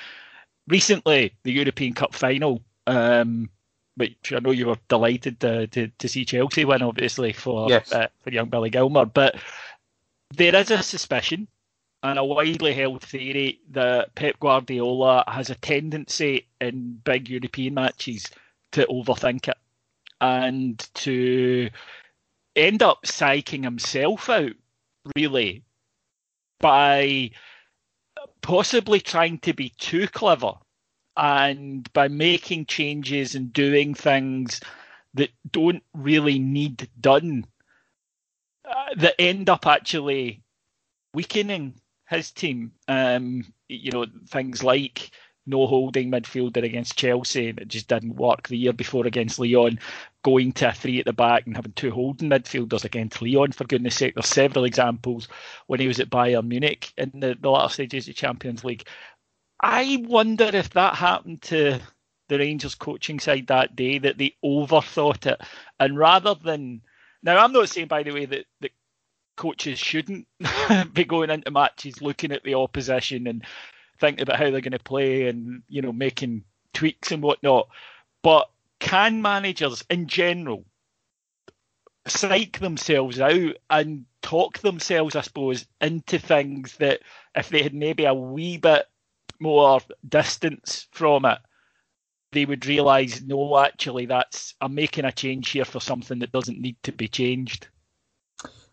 [0.67, 2.61] Recently, the European Cup final,
[2.91, 3.49] um,
[3.95, 7.91] which I know you were delighted to, to, to see Chelsea win, obviously for Yes.
[7.91, 9.35] uh, for young Billy Gilmour, but
[10.35, 11.47] there is a suspicion
[12.03, 18.29] and a widely held theory that Pep Guardiola has a tendency in big European matches
[18.71, 19.57] to overthink it
[20.19, 21.69] and to
[22.55, 24.53] end up psyching himself out,
[25.15, 25.63] really,
[26.59, 27.31] by
[28.41, 30.53] possibly trying to be too clever
[31.17, 34.61] and by making changes and doing things
[35.13, 37.45] that don't really need done
[38.65, 40.41] uh, that end up actually
[41.13, 41.73] weakening
[42.09, 42.71] his team.
[42.87, 45.11] Um, you know, things like
[45.45, 48.47] no holding midfielder against Chelsea, and it just didn't work.
[48.47, 49.79] The year before against Lyon,
[50.23, 53.65] going to a three at the back and having two holding midfielders against Lyon, for
[53.65, 54.13] goodness sake.
[54.13, 55.27] There's several examples
[55.67, 58.87] when he was at Bayern Munich in the, the latter stages of the Champions League.
[59.61, 61.79] I wonder if that happened to
[62.27, 65.41] the Rangers coaching side that day, that they overthought it.
[65.79, 66.81] And rather than.
[67.23, 68.71] Now, I'm not saying, by the way, that, that
[69.37, 70.27] coaches shouldn't
[70.93, 73.45] be going into matches looking at the opposition and
[73.99, 76.43] thinking about how they're going to play and you know making
[76.73, 77.69] tweaks and whatnot.
[78.23, 80.65] But can managers in general
[82.07, 87.01] psych themselves out and talk themselves, I suppose, into things that
[87.35, 88.87] if they had maybe a wee bit
[89.41, 91.39] more distance from it,
[92.31, 96.61] they would realise, no, actually, that's I'm making a change here for something that doesn't
[96.61, 97.67] need to be changed.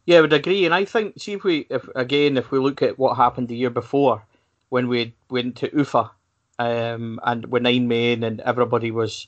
[0.06, 2.82] Yeah, I would agree, and I think see if we, if again, if we look
[2.82, 4.22] at what happened the year before,
[4.68, 6.10] when we went to Ufa,
[6.58, 9.26] um, and with nine men, and everybody was,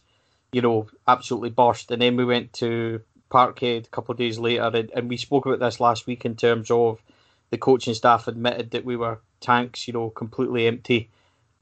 [0.53, 3.01] you know, absolutely burst, and then we went to
[3.31, 6.37] Parkhead a couple of days later, and, and we spoke about this last week in
[6.37, 7.03] terms of
[7.51, 11.11] the coaching staff admitted that we were tanks, you know, completely empty,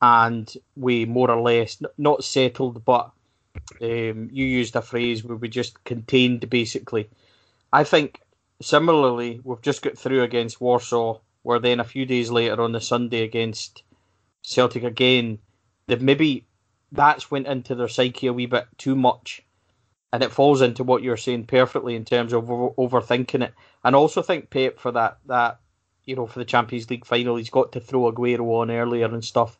[0.00, 3.10] and we more or less not settled, but
[3.82, 7.08] um, you used a phrase where we just contained basically.
[7.72, 8.20] I think
[8.62, 12.80] similarly, we've just got through against Warsaw, where then a few days later on the
[12.80, 13.82] Sunday against
[14.42, 15.38] Celtic again,
[15.86, 16.46] they've maybe
[16.92, 19.42] that's went into their psyche a wee bit too much
[20.12, 23.54] and it falls into what you're saying perfectly in terms of over- overthinking it.
[23.84, 25.60] And also think Pep for that that
[26.04, 29.24] you know for the Champions League final, he's got to throw Aguero on earlier and
[29.24, 29.58] stuff.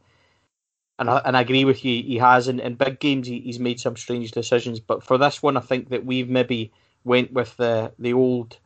[0.99, 3.61] And I, and I agree with you, he has in, in big games he, he's
[3.61, 6.73] made some strange decisions, but for this one, I think that we've maybe
[7.05, 8.59] went with the the old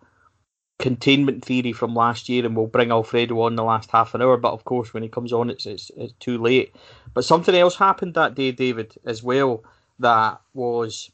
[0.79, 4.37] containment theory from last year, and we'll bring Alfredo on the last half an hour.
[4.37, 6.75] But of course, when he comes on, it's it's, it's too late.
[7.15, 9.63] But something else happened that day, David, as well.
[9.99, 11.11] That was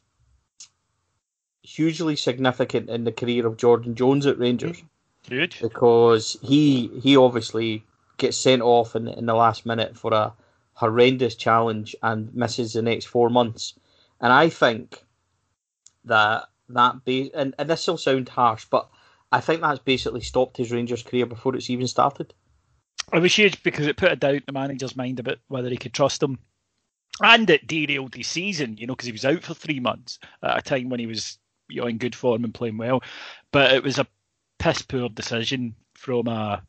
[1.61, 4.77] hugely significant in the career of Jordan Jones at Rangers.
[4.77, 4.85] Mm.
[5.29, 5.55] Good.
[5.61, 7.83] Because he he obviously
[8.17, 10.33] gets sent off in, in the last minute for a
[10.79, 13.73] horrendous challenge and misses the next four months.
[14.21, 15.03] And I think
[16.05, 18.89] that that base and, and this will sound harsh, but
[19.29, 22.33] I think that's basically stopped his Rangers career before it's even started.
[23.11, 25.75] It was huge because it put a doubt in the manager's mind about whether he
[25.75, 26.39] could trust him.
[27.21, 30.59] And it derailed his season, you know, because he was out for three months at
[30.59, 31.37] a time when he was
[31.67, 33.03] you know, in good form and playing well.
[33.51, 34.07] But it was a
[34.59, 36.63] piss poor decision from a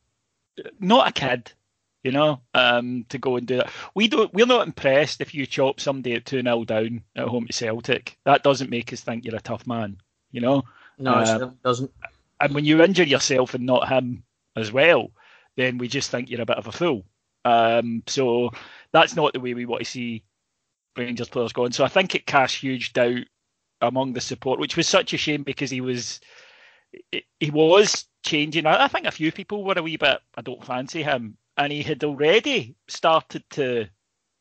[0.81, 1.53] not a kid,
[2.03, 3.71] you know, um, to go and do that.
[3.95, 4.33] We don't.
[4.33, 8.19] We're not impressed if you chop somebody at two 0 down at home to Celtic.
[8.25, 9.99] That doesn't make us think you're a tough man,
[10.31, 10.65] you know.
[10.99, 11.91] No, uh, it doesn't.
[12.41, 14.23] And when you injure yourself and not him
[14.57, 15.11] as well,
[15.57, 17.05] then we just think you're a bit of a fool.
[17.45, 18.51] Um, so
[18.93, 20.23] that's not the way we want to see
[20.97, 21.73] Rangers players going.
[21.73, 23.25] So I think it casts huge doubt
[23.81, 26.21] among the support, which was such a shame because he was
[27.39, 28.67] he was changing.
[28.67, 30.19] I think a few people were a wee bit.
[30.35, 33.89] I don't fancy him, and he had already started to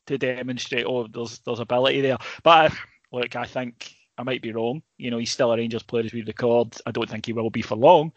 [0.06, 0.86] to demonstrate.
[0.86, 2.18] Oh, there's there's ability there.
[2.42, 2.72] But
[3.12, 4.82] look, I think I might be wrong.
[4.98, 6.76] You know, he's still a Rangers player as we record.
[6.86, 8.12] I don't think he will be for long,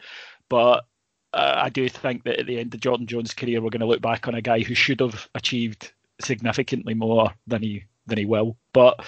[0.48, 0.84] but
[1.32, 3.86] uh, I do think that at the end of Jordan Jones' career, we're going to
[3.86, 8.24] look back on a guy who should have achieved significantly more than he than he
[8.24, 8.56] will.
[8.72, 9.04] But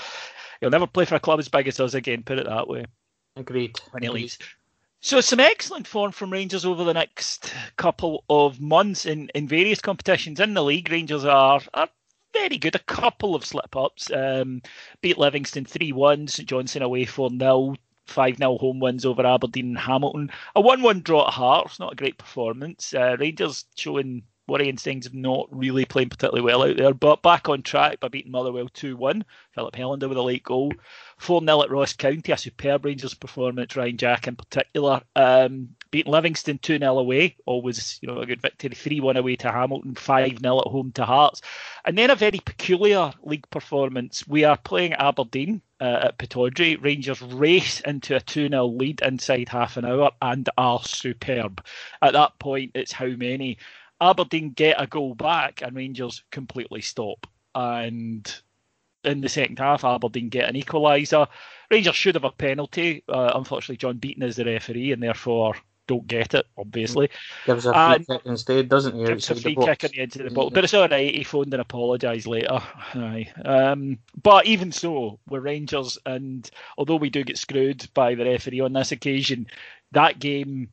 [0.61, 2.23] he'll never play for a club as big as us again.
[2.25, 2.85] Put it that way.
[3.37, 3.79] Agreed.
[3.93, 4.39] When he leaves.
[5.01, 9.81] So some excellent form from Rangers over the next couple of months in, in various
[9.81, 10.91] competitions in the league.
[10.91, 11.89] Rangers are, are
[12.33, 12.75] very good.
[12.75, 14.11] A couple of slip ups.
[14.11, 14.63] Um,
[15.03, 17.77] beat Livingston 3 1, St Johnstone away 4 0.
[18.07, 20.31] 5 0 home wins over Aberdeen and Hamilton.
[20.55, 22.95] A 1 1 draw at Hearts, not a great performance.
[22.95, 27.49] Uh, Rangers showing worrying things of not really playing particularly well out there, but back
[27.49, 29.25] on track by beating Motherwell 2 1.
[29.55, 30.73] Filip Helander with a late goal.
[31.19, 35.01] 4 0 at Ross County, a superb Rangers performance, Ryan Jack in particular.
[35.15, 38.71] Um, beating Livingston 2 0 away, always you know a good victory.
[38.71, 41.43] 3 1 away to Hamilton, 5 0 at home to Hearts.
[41.85, 44.27] And then a very peculiar league performance.
[44.29, 46.83] We are playing Aberdeen uh, at Pittodrie.
[46.83, 51.65] Rangers race into a 2 0 lead inside half an hour and are superb.
[52.03, 53.59] At that point, it's how many?
[54.01, 57.27] Aberdeen get a goal back and Rangers completely stop.
[57.55, 58.33] And
[59.05, 61.29] in the second half, Aberdeen get an equaliser.
[61.71, 63.05] Rangers should have a penalty.
[63.09, 65.55] Uh, unfortunately, John Beaton is the referee and therefore
[65.87, 67.11] don't get it, obviously.
[67.47, 69.05] Gives a free and kick instead, doesn't he?
[69.05, 70.51] Gives a free kick in the edge of the ball.
[70.51, 72.61] But it's all right, he phoned and apologised later.
[72.95, 73.33] Aye.
[73.45, 78.61] Um, but even so, we're Rangers, and although we do get screwed by the referee
[78.61, 79.47] on this occasion,
[79.93, 80.71] that game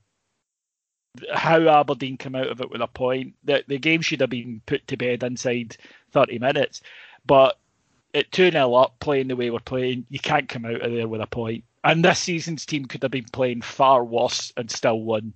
[1.34, 3.36] how Aberdeen come out of it with a point.
[3.44, 5.78] The, the game should have been put to bed inside
[6.12, 6.82] 30 minutes.
[7.26, 7.58] But
[8.14, 11.08] at 2 0 up, playing the way we're playing, you can't come out of there
[11.08, 11.64] with a point.
[11.84, 15.34] And this season's team could have been playing far worse and still won.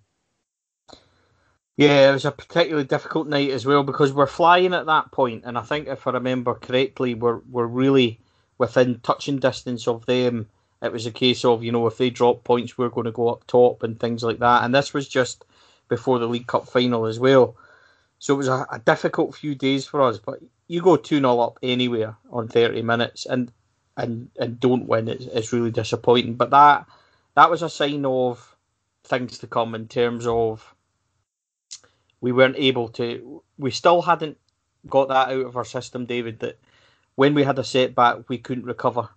[1.75, 5.43] Yeah, it was a particularly difficult night as well because we're flying at that point,
[5.45, 8.19] and I think if I remember correctly, we're we're really
[8.57, 10.47] within touching distance of them.
[10.81, 13.29] It was a case of you know if they drop points, we're going to go
[13.29, 14.63] up top and things like that.
[14.63, 15.45] And this was just
[15.87, 17.55] before the League Cup final as well.
[18.19, 20.17] So it was a, a difficult few days for us.
[20.17, 23.51] But you go 2 0 up anywhere on 30 minutes and
[23.97, 26.35] and, and don't win, it's, it's really disappointing.
[26.35, 26.85] But that
[27.35, 28.55] that was a sign of
[29.03, 30.75] things to come in terms of
[32.21, 33.43] we weren't able to.
[33.57, 34.37] We still hadn't
[34.87, 36.39] got that out of our system, David.
[36.39, 36.59] That
[37.15, 39.09] when we had a setback, we couldn't recover,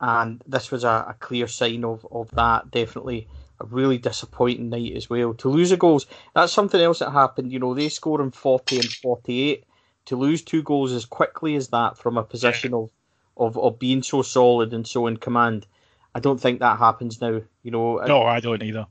[0.00, 2.70] and this was a, a clear sign of of that.
[2.70, 3.28] Definitely
[3.60, 5.34] a really disappointing night as well.
[5.34, 7.52] To lose a goals, that's something else that happened.
[7.52, 9.64] You know, they scored in forty and forty eight.
[10.06, 12.90] To lose two goals as quickly as that from a position of,
[13.36, 15.66] of, of being so solid and so in command,
[16.14, 17.42] I don't think that happens now.
[17.62, 18.86] You know, no, I don't either.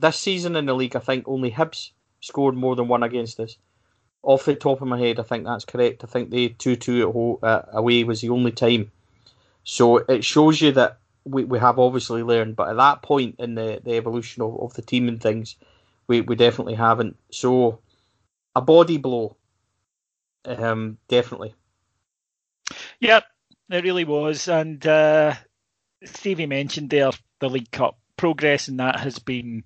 [0.00, 3.56] This season in the league, I think only Hibs scored more than one against us.
[4.22, 6.04] Off the top of my head, I think that's correct.
[6.04, 8.92] I think the 2 2 uh, away was the only time.
[9.64, 13.54] So it shows you that we, we have obviously learned, but at that point in
[13.54, 15.56] the, the evolution of, of the team and things,
[16.06, 17.16] we, we definitely haven't.
[17.30, 17.80] So
[18.54, 19.36] a body blow,
[20.44, 21.54] um, definitely.
[23.00, 23.24] Yep,
[23.70, 24.48] it really was.
[24.48, 25.34] And uh,
[26.04, 27.10] Stevie mentioned there
[27.40, 29.64] the League Cup progress, and that has been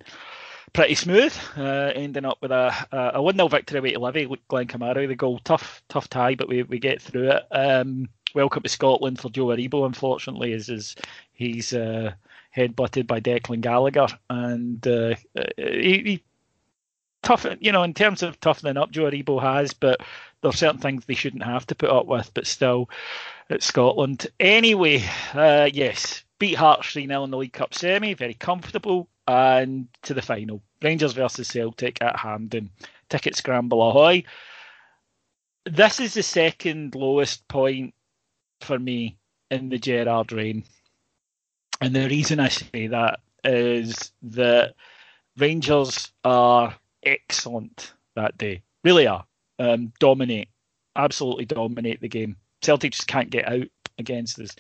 [0.72, 4.42] pretty smooth, uh, ending up with a, a 1 0 victory away to Livy.
[4.48, 5.38] Glenn Kamara, the goal.
[5.38, 7.42] Tough, tough tie, but we, we get through it.
[7.50, 10.96] Um, welcome to Scotland for Joe Aribo, unfortunately, as, as
[11.32, 12.12] he's uh,
[12.54, 14.08] headbutted by Declan Gallagher.
[14.28, 15.14] And uh,
[15.56, 16.22] he, he,
[17.22, 20.00] tough, you know, in terms of toughening up, Joe Aribo has, but
[20.40, 22.90] there are certain things they shouldn't have to put up with, but still,
[23.48, 24.26] it's Scotland.
[24.40, 29.88] Anyway, uh, yes, beat Hearts 3 0 in the League Cup semi, very comfortable and
[30.02, 30.60] to the final.
[30.82, 32.70] Rangers versus Celtic at Hampden.
[33.08, 34.24] Ticket scramble ahoy.
[35.64, 37.94] This is the second lowest point
[38.64, 39.16] for me
[39.50, 40.64] in the Gerrard reign.
[41.80, 44.74] And the reason I say that is that
[45.36, 48.62] Rangers are excellent that day.
[48.82, 49.24] Really are.
[49.58, 50.48] Um, dominate.
[50.96, 52.36] Absolutely dominate the game.
[52.62, 53.66] Celtic just can't get out
[53.98, 54.54] against us.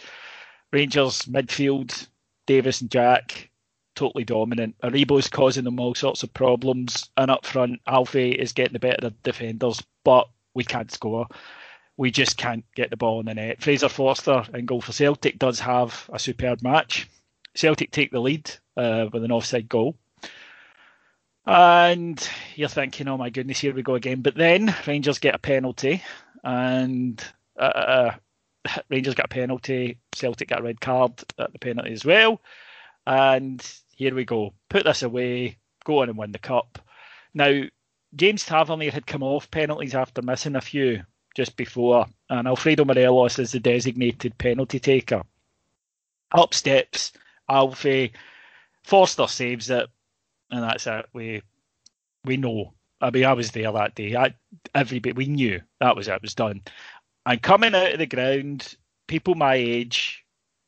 [0.72, 2.08] Rangers midfield,
[2.46, 3.50] Davis and Jack,
[3.94, 4.74] totally dominant.
[4.82, 9.06] Aribo's causing them all sorts of problems, and up front, Alfie is getting the better
[9.06, 11.26] of defenders, but we can't score.
[11.96, 13.62] We just can't get the ball in the net.
[13.62, 17.08] Fraser Forster and goal for Celtic does have a superb match.
[17.54, 19.96] Celtic take the lead uh, with an offside goal.
[21.46, 22.26] And
[22.56, 24.22] you're thinking, oh my goodness, here we go again.
[24.22, 26.02] But then Rangers get a penalty,
[26.42, 27.22] and
[27.58, 28.12] uh,
[28.88, 29.98] Rangers got a penalty.
[30.12, 32.40] Celtic got a red card at the penalty as well.
[33.06, 33.64] And
[33.94, 34.54] here we go.
[34.70, 36.78] Put this away, go on and win the cup.
[37.34, 37.62] Now,
[38.16, 41.02] James Tavernier had come off penalties after missing a few
[41.34, 45.22] just before, and Alfredo Morelos is the designated penalty taker.
[46.32, 47.12] Up steps
[47.48, 48.12] Alfie,
[48.82, 49.88] Forster saves it,
[50.50, 51.06] and that's it.
[51.12, 51.42] We
[52.24, 52.72] we know.
[53.00, 54.16] I mean, I was there that day.
[54.16, 54.34] I,
[54.74, 56.14] everybody, we knew that was it.
[56.14, 56.62] It was done.
[57.26, 58.76] And coming out of the ground,
[59.08, 60.24] people my age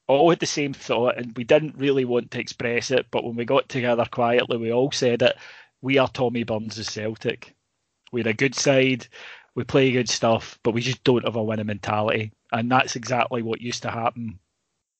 [0.07, 3.07] all had the same thought, and we didn't really want to express it.
[3.11, 5.37] But when we got together quietly, we all said it.
[5.81, 7.55] We are Tommy Burns' Celtic.
[8.13, 9.07] We're a good side.
[9.57, 13.43] We play good stuff, but we just don't have a winning mentality, and that's exactly
[13.43, 14.39] what used to happen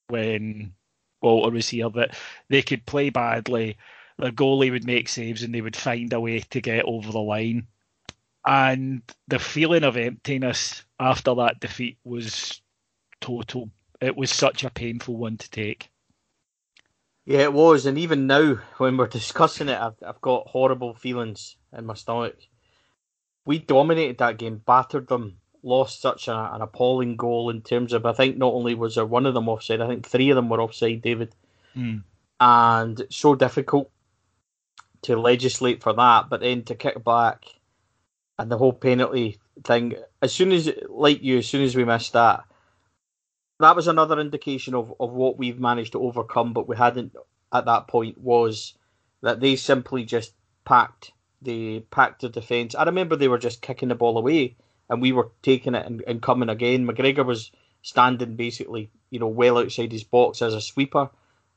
[0.09, 0.75] when
[1.23, 1.91] Walter was here.
[1.91, 3.77] That they could play badly,
[4.19, 7.21] their goalie would make saves, and they would find a way to get over the
[7.21, 7.69] line.
[8.45, 12.61] And the feeling of emptiness after that defeat was
[13.21, 15.91] total it was such a painful one to take.
[17.25, 21.57] Yeah, it was, and even now when we're discussing it, I've, I've got horrible feelings
[21.77, 22.37] in my stomach.
[23.47, 28.05] We dominated that game, battered them, lost such a, an appalling goal in terms of
[28.05, 30.49] I think not only was there one of them offside, I think three of them
[30.49, 31.35] were offside, David,
[31.75, 32.03] mm.
[32.39, 33.91] and so difficult
[35.03, 37.45] to legislate for that, but then to kick back
[38.39, 39.95] and the whole penalty thing.
[40.21, 42.45] As soon as, like you, as soon as we missed that,
[43.61, 47.15] that was another indication of, of what we've managed to overcome, but we hadn't
[47.53, 48.75] at that point was
[49.23, 50.35] that they simply just
[50.65, 52.75] packed the packed the defence.
[52.75, 54.57] I remember they were just kicking the ball away
[54.89, 56.87] and we were taking it and, and coming again.
[56.87, 57.51] McGregor was
[57.83, 61.11] standing basically, you know, well outside his box as a sweeper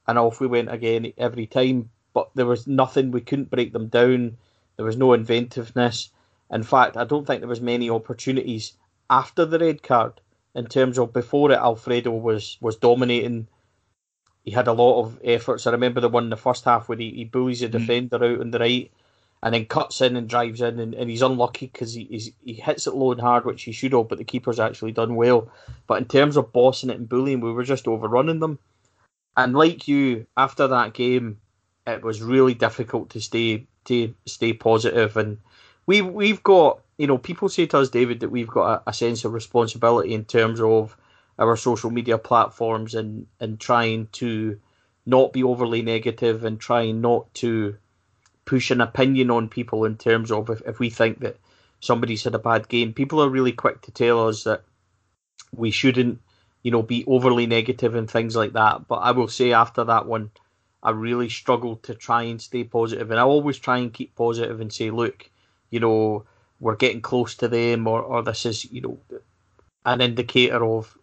[0.08, 1.90] and off we went again every time.
[2.14, 4.38] But there was nothing, we couldn't break them down.
[4.76, 6.10] There was no inventiveness.
[6.52, 8.74] In fact, I don't think there was many opportunities
[9.10, 10.22] after the red card
[10.56, 13.48] in terms of before it, Alfredo was was dominating.
[14.44, 15.68] He had a lot of efforts.
[15.68, 17.74] I remember the one in the first half where he, he bullies a mm.
[17.74, 18.92] defender out on the right
[19.42, 22.88] and then cuts in and drives in, and, and he's unlucky because he he hits
[22.88, 25.50] it low and hard, which he should have, but the keeper's actually done well.
[25.88, 28.60] But in terms of bossing it and bullying, we were just overrunning them.
[29.38, 31.40] And like you, after that game,
[31.88, 35.14] it was really difficult to stay to stay positive.
[35.14, 35.38] positive, and
[35.86, 38.94] we we've got you know people say to us, David, that we've got a, a
[38.94, 40.98] sense of responsibility in terms of
[41.38, 44.60] our social media platforms and and trying to
[45.06, 47.78] not be overly negative and trying not to
[48.50, 51.38] push an opinion on people in terms of if, if we think that
[51.82, 52.92] somebody's had a bad game.
[52.94, 54.64] People are really quick to tell us that
[55.56, 56.20] we shouldn't,
[56.64, 58.88] you know, be overly negative and things like that.
[58.88, 60.32] But I will say after that one,
[60.82, 64.60] I really struggled to try and stay positive, and I always try and keep positive
[64.60, 65.30] and say, look,
[65.70, 66.26] you know,
[66.60, 68.98] we're getting close to them, or or this is, you know,
[69.86, 70.98] an indicator of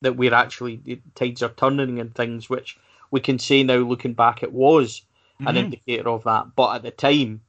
[0.00, 2.76] that we're actually the tides are turning and things, which
[3.12, 5.02] we can say now looking back, it was
[5.40, 5.48] mm-hmm.
[5.48, 6.54] an indicator of that.
[6.54, 7.40] But at the time,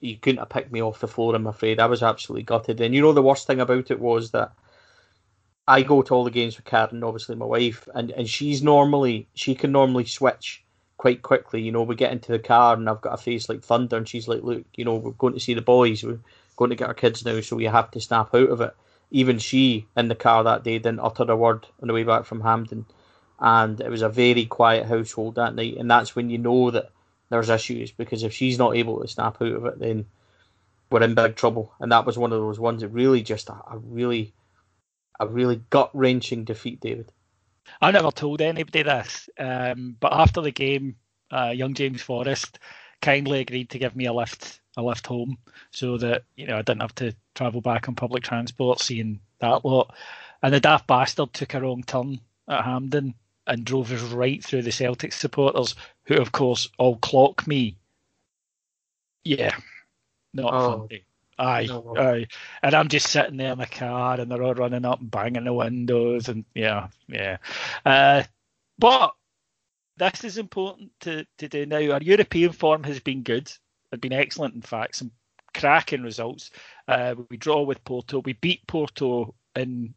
[0.00, 1.34] you couldn't have picked me off the floor.
[1.34, 2.80] I'm afraid I was absolutely gutted.
[2.80, 4.52] And you know the worst thing about it was that
[5.68, 9.28] I go to all the games with Karen, obviously my wife, and and she's normally
[9.34, 10.64] she can normally switch
[10.96, 11.62] quite quickly.
[11.62, 14.08] You know, we get into the car and I've got a face like thunder, and
[14.08, 16.02] she's like, "Look, you know, we're going to see the boys.
[16.02, 16.18] We're
[16.56, 18.74] going to get our kids now, so we have to snap out of it."
[19.12, 22.24] Even she in the car that day didn't utter a word on the way back
[22.24, 22.86] from Hampden,
[23.38, 25.76] and it was a very quiet household that night.
[25.76, 26.90] And that's when you know that
[27.30, 30.04] there's issues because if she's not able to snap out of it, then
[30.90, 31.72] we're in big trouble.
[31.80, 34.34] And that was one of those ones that really just a, a really,
[35.18, 37.10] a really gut wrenching defeat, David.
[37.80, 40.96] I never told anybody this, um, but after the game,
[41.30, 42.58] uh, young James Forrest
[43.00, 45.38] kindly agreed to give me a lift, a lift home,
[45.70, 49.64] so that you know I didn't have to travel back on public transport, seeing that
[49.64, 49.94] lot.
[50.42, 53.14] And the daft bastard took a wrong turn at Hampden
[53.50, 55.74] and drove us right through the Celtic supporters,
[56.04, 57.76] who of course all clock me.
[59.24, 59.56] Yeah,
[60.32, 61.02] not oh, funny.
[61.36, 61.94] Aye, no.
[61.98, 62.26] aye.
[62.62, 65.44] And I'm just sitting there in the car, and they're all running up and banging
[65.44, 67.38] the windows, and yeah, yeah.
[67.84, 68.22] Uh,
[68.78, 69.14] but
[69.96, 71.92] this is important to, to do now.
[71.92, 73.50] Our European form has been good,
[73.90, 75.10] had been excellent, in fact, some
[75.54, 76.52] cracking results.
[76.86, 79.92] Uh, we draw with Porto, we beat Porto in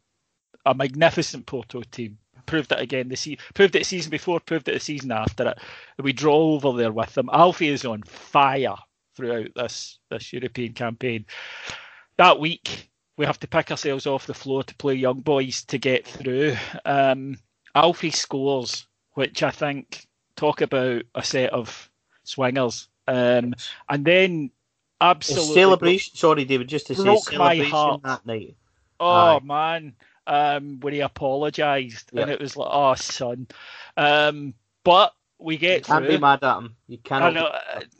[0.66, 4.68] a magnificent Porto team proved it again the season, proved it the season before, proved
[4.68, 5.58] it the season after it.
[6.02, 7.30] We draw over there with them.
[7.32, 8.76] Alfie is on fire
[9.16, 11.26] throughout this this European campaign.
[12.16, 15.78] That week we have to pick ourselves off the floor to play young boys to
[15.78, 16.56] get through.
[16.84, 17.38] Um,
[17.74, 21.90] Alfie scores, which I think talk about a set of
[22.24, 23.54] swingers, um,
[23.88, 24.50] and then
[25.00, 26.16] absolutely celebration.
[26.16, 28.56] Sorry, David, just to say celebration that night.
[29.00, 29.40] Oh Aye.
[29.44, 29.94] man,
[30.26, 33.46] um, where he apologised, and it was like, oh son.
[33.96, 34.54] Um,
[34.84, 35.80] but we get.
[35.80, 36.14] You can't through.
[36.14, 36.76] be mad at him.
[36.88, 37.34] You can't.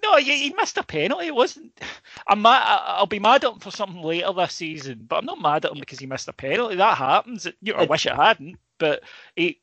[0.03, 1.27] no, he, he, missed a penalty.
[1.27, 1.79] It wasn't.
[2.27, 2.63] I'm mad.
[2.65, 5.73] I'll be mad at him for something later this season, but I'm not mad at
[5.73, 6.77] him because he missed a penalty.
[6.77, 7.47] That happens.
[7.61, 9.03] You know, I wish it hadn't, but
[9.37, 9.61] he,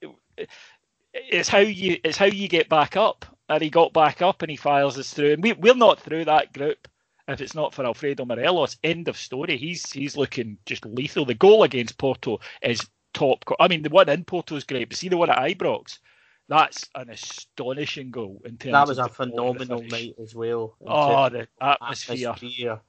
[1.13, 3.25] it's how you it's how you get back up.
[3.49, 6.25] And he got back up and he files us through, and we we're not through
[6.25, 6.87] that group
[7.27, 9.57] if it's not for Alfredo Morelos, end of story.
[9.57, 11.25] He's he's looking just lethal.
[11.25, 13.43] The goal against Porto is top.
[13.59, 15.99] I mean, the one in Porto is great, but see the one at Ibrox,
[16.47, 18.73] that's an astonishing goal in terms.
[18.73, 20.75] That was a phenomenal night as well.
[20.85, 22.29] Oh, the atmosphere.
[22.29, 22.81] atmosphere.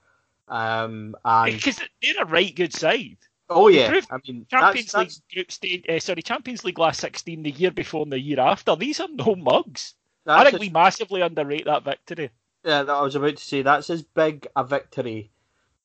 [0.48, 3.18] Um, and because they're a right good side.
[3.48, 5.22] Oh yeah, I mean Champions that's, League that's...
[5.32, 5.84] group stage.
[5.88, 8.74] Uh, sorry, Champions League last sixteen, the year before and the year after.
[8.76, 9.94] These are no mugs.
[10.26, 10.58] I think a...
[10.58, 12.30] we massively underrate that victory.
[12.64, 15.30] Uh, yeah, I was about to say that's as big a victory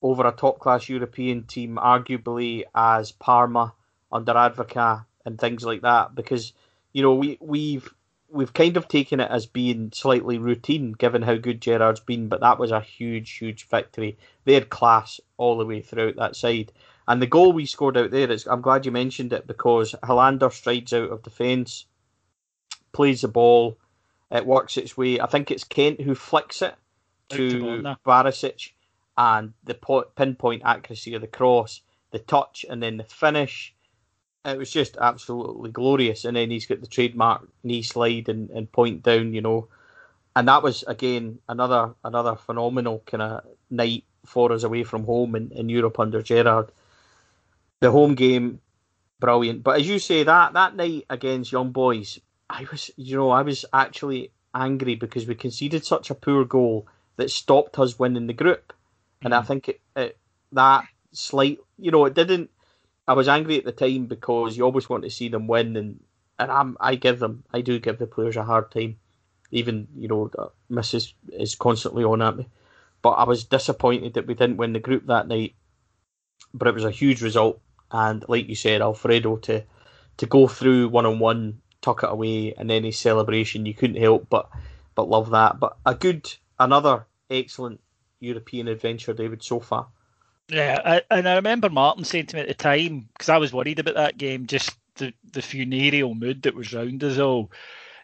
[0.02, 3.74] over a top class European team, arguably as Parma
[4.12, 6.54] under Advocaat and things like that, because
[6.94, 7.92] you know we we've
[8.30, 12.42] we've kind of taken it as being slightly routine given how good Gerrard's been, but
[12.42, 14.18] that was a huge, huge victory.
[14.46, 16.72] They had class all the way throughout that side.
[17.08, 20.52] And the goal we scored out there is I'm glad you mentioned it because Helander
[20.52, 21.86] strides out of defence,
[22.92, 23.78] plays the ball,
[24.32, 25.20] it works its way.
[25.20, 26.76] I think it's Kent who flicks it
[27.30, 28.72] to Barisic,
[29.18, 29.74] and the
[30.16, 33.74] pinpoint accuracy of the cross, the touch, and then the finish.
[34.46, 36.24] It was just absolutely glorious.
[36.24, 39.68] And then he's got the trademark knee slide and, and point down, you know.
[40.36, 45.36] And that was again another another phenomenal kind of night for us away from home
[45.36, 46.72] in, in Europe under Gerrard.
[47.80, 48.62] The home game,
[49.20, 49.64] brilliant.
[49.64, 52.20] But as you say, that that night against Young Boys,
[52.50, 56.88] I was, you know, I was actually angry because we conceded such a poor goal
[57.18, 58.74] that stopped us winning the group,
[59.22, 59.40] and mm.
[59.40, 60.18] I think it, it,
[60.52, 62.50] that slight, you know, it didn't.
[63.08, 66.00] I was angry at the time because you always want to see them win, and
[66.40, 68.98] and I'm, I give them, I do give the players a hard time,
[69.52, 70.32] even you know,
[70.72, 72.48] Mrs is constantly on at me,
[73.02, 75.56] but I was disappointed that we didn't win the group that night,
[76.54, 77.60] but it was a huge result,
[77.92, 79.64] and like you said, Alfredo to
[80.18, 83.66] to go through one on one tuck it away, and his celebration.
[83.66, 84.50] You couldn't help but
[84.96, 85.60] but love that.
[85.60, 87.80] But a good, another excellent
[88.20, 89.88] European adventure, David, so far.
[90.50, 93.54] Yeah, I, and I remember Martin saying to me at the time because I was
[93.54, 97.52] worried about that game, just the the funereal mood that was round us all.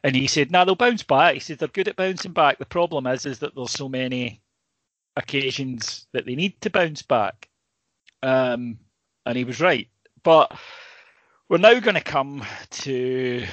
[0.04, 2.58] And he said, "Now they'll bounce back." He said they're good at bouncing back.
[2.60, 4.42] The problem is, is that there's so many
[5.16, 7.50] occasions that they need to bounce back.
[8.22, 8.80] Um,
[9.26, 9.88] and he was right.
[10.24, 10.58] But
[11.50, 13.46] we're now going to come to,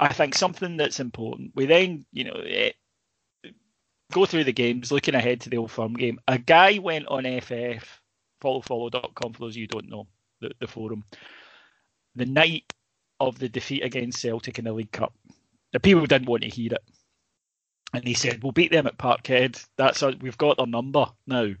[0.00, 1.52] I think, something that's important.
[1.54, 2.74] We then, you know, it,
[3.44, 3.50] eh,
[4.12, 6.18] go through the games, looking ahead to the Old Firm game.
[6.26, 8.00] A guy went on FF,
[8.42, 10.06] followfollow.com for those you don't know
[10.40, 11.04] the, the forum,
[12.16, 12.72] the night
[13.20, 15.12] of the defeat against Celtic in the League Cup.
[15.72, 16.82] The people didn't want to hear it.
[17.92, 19.62] And he said, We'll beat them at Parkhead.
[19.76, 21.52] That's a, we've got their number now.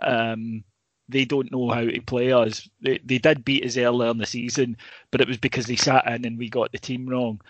[0.00, 0.64] Um,
[1.08, 2.68] they don't know how to play us.
[2.80, 4.76] They, they did beat us earlier in the season,
[5.10, 7.40] but it was because they sat in and we got the team wrong.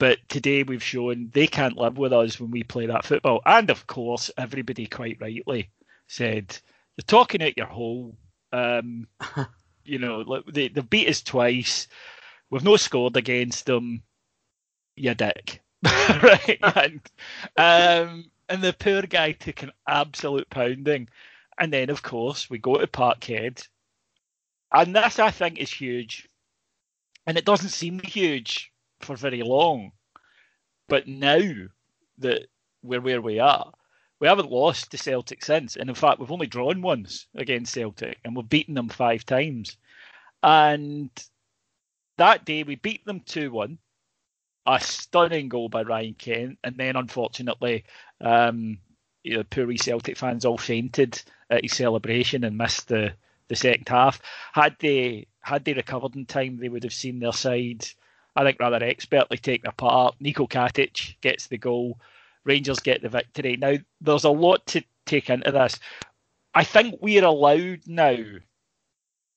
[0.00, 3.42] But today we've shown they can't live with us when we play that football.
[3.44, 5.68] And of course, everybody quite rightly
[6.08, 6.56] said,
[6.96, 8.16] You're talking at your hole.
[8.50, 9.06] Um,
[9.84, 11.86] you know, they, they beat us twice.
[12.48, 14.02] We've no scored against them.
[14.96, 15.60] You dick.
[15.84, 16.58] right?
[16.62, 17.00] and,
[17.58, 21.10] um, and the poor guy took an absolute pounding.
[21.58, 23.68] And then, of course, we go to Parkhead.
[24.72, 26.26] And this, I think, is huge.
[27.26, 29.92] And it doesn't seem huge for very long.
[30.88, 31.40] But now
[32.18, 32.46] that
[32.82, 33.72] we're where we are,
[34.20, 35.76] we haven't lost to Celtic since.
[35.76, 39.76] And in fact, we've only drawn once against Celtic and we've beaten them five times.
[40.42, 41.10] And
[42.18, 43.78] that day we beat them 2 1.
[44.66, 46.58] A stunning goal by Ryan Kent.
[46.62, 47.84] And then, unfortunately,
[48.20, 48.78] um,
[49.24, 53.14] you know, poor Celtic fans all fainted at his celebration and missed the,
[53.48, 54.20] the second half.
[54.52, 57.86] Had they had they recovered in time, they would have seen their side,
[58.40, 60.14] I think, rather expertly taken apart.
[60.18, 62.00] Niko Katic gets the goal.
[62.44, 63.58] Rangers get the victory.
[63.58, 65.78] Now, there's a lot to take into this.
[66.54, 68.16] I think we're allowed now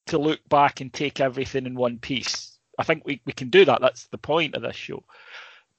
[0.07, 2.57] to look back and take everything in one piece.
[2.79, 3.81] I think we, we can do that.
[3.81, 5.03] That's the point of this show.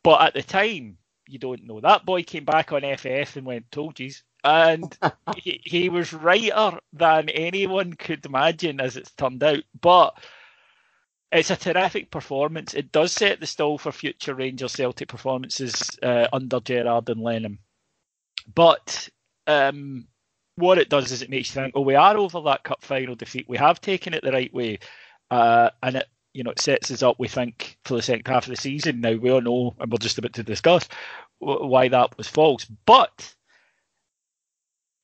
[0.03, 1.81] But at the time, you don't know.
[1.81, 4.11] That boy came back on FF and went, told you
[4.45, 4.97] and
[5.37, 9.65] he, he was righter than anyone could imagine, as it's turned out.
[9.81, 10.19] But
[11.33, 12.75] it's a terrific performance.
[12.75, 17.59] It does set the stall for future Rangers Celtic performances uh, under Gerrard and Lennon.
[18.55, 19.09] But
[19.47, 20.07] um,
[20.57, 23.15] what it does is it makes you think, oh, we are over that cup final
[23.15, 23.49] defeat.
[23.49, 24.79] We have taken it the right way,
[25.31, 27.17] uh, and it you know it sets us up.
[27.19, 29.01] We think for the second half of the season.
[29.01, 30.89] Now we all know, and we're just about to discuss
[31.39, 32.65] why that was false.
[32.87, 33.35] But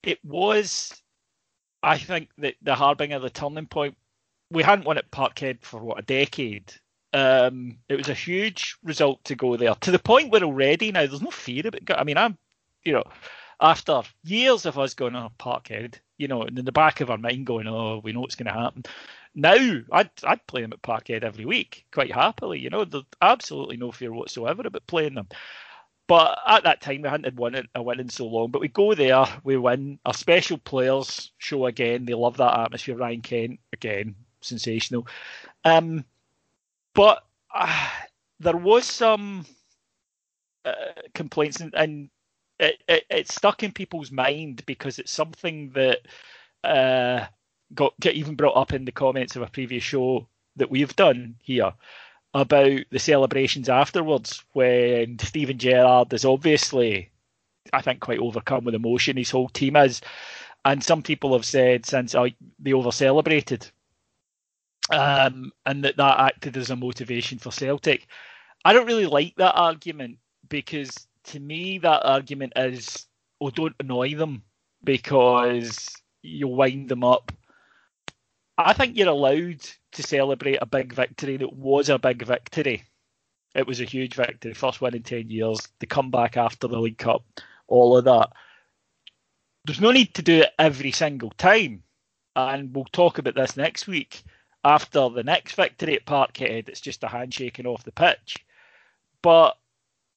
[0.02, 1.00] it was,
[1.82, 3.96] I think, that the harbinger, the turning point.
[4.50, 6.72] We hadn't won at Parkhead for what a decade.
[7.12, 11.06] Um, it was a huge result to go there to the point where already now
[11.06, 11.98] there's no fear about.
[11.98, 12.38] I mean, I'm,
[12.84, 13.04] you know,
[13.60, 17.10] after years of us going on oh, Parkhead, you know, and in the back of
[17.10, 18.84] our mind going, oh, we know what's going to happen.
[19.34, 19.56] Now,
[19.92, 22.58] I'd I'd play them at Parkhead every week quite happily.
[22.58, 25.28] You know, there's absolutely no fear whatsoever about playing them.
[26.08, 28.50] But at that time, we hadn't won a win in so long.
[28.50, 30.00] But we go there, we win.
[30.04, 32.04] Our special players show again.
[32.04, 32.96] They love that atmosphere.
[32.96, 35.06] Ryan Kent again, sensational.
[35.64, 36.04] Um,
[36.94, 37.24] but
[37.54, 37.88] uh,
[38.38, 39.46] there was some
[40.64, 40.72] uh,
[41.14, 42.10] complaints, and, and
[42.58, 46.00] it, it, it, stuck in people's mind because it's something that
[46.64, 47.26] uh,
[47.74, 50.26] got, got even brought up in the comments of a previous show
[50.56, 51.72] that we've done here
[52.34, 57.10] about the celebrations afterwards when Steven Gerrard is obviously,
[57.72, 59.16] I think, quite overcome with emotion.
[59.16, 60.00] His whole team is.
[60.64, 62.28] And some people have said since oh,
[62.58, 63.70] they over celebrated
[64.90, 68.06] um, and that that acted as a motivation for Celtic.
[68.64, 70.18] I don't really like that argument
[70.48, 73.06] because to me, that argument is,
[73.40, 74.42] oh, don't annoy them
[74.84, 77.32] because you'll wind them up.
[78.58, 79.60] I think you're allowed
[79.92, 82.84] to celebrate a big victory that was a big victory.
[83.54, 86.98] It was a huge victory, first win in 10 years, the comeback after the League
[86.98, 87.24] Cup,
[87.66, 88.30] all of that.
[89.64, 91.82] There's no need to do it every single time.
[92.36, 94.22] And we'll talk about this next week.
[94.62, 98.36] After the next victory at Parkhead, it's just a handshaking off the pitch.
[99.22, 99.56] But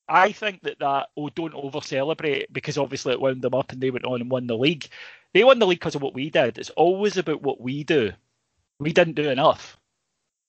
[0.08, 3.80] I think that that, oh, don't over celebrate because obviously it wound them up and
[3.80, 4.88] they went on and won the league.
[5.34, 6.58] They won the league because of what we did.
[6.58, 8.12] It's always about what we do
[8.80, 9.78] we didn't do enough.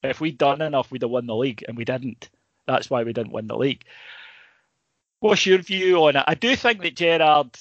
[0.03, 2.29] If we'd done enough, we'd have won the league, and we didn't.
[2.67, 3.85] That's why we didn't win the league.
[5.21, 6.25] What's your view on it?
[6.27, 7.57] I do think that Gerrard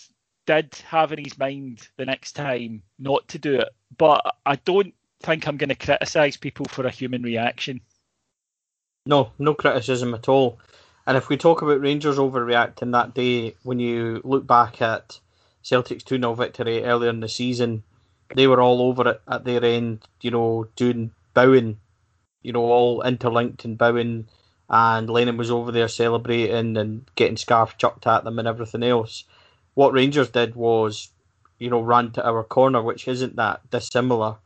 [0.46, 4.94] did have in his mind the next time not to do it, but I don't
[5.24, 7.82] think I'm going to criticise people for a human reaction.
[9.06, 10.60] No, no criticism at all.
[11.06, 15.20] And if we talk about Rangers overreacting that day, when you look back at
[15.62, 17.84] Celtic's 2 0 victory earlier in the season,
[18.36, 21.80] they were all over it at their end, you know, doing bowing,
[22.42, 24.28] you know, all interlinked and bowing.
[24.70, 29.26] And Lennon was over there celebrating and getting scarf chucked at them and everything else.
[29.74, 31.10] What Rangers did was,
[31.60, 34.38] you know, ran to our corner, which isn't that dissimilar.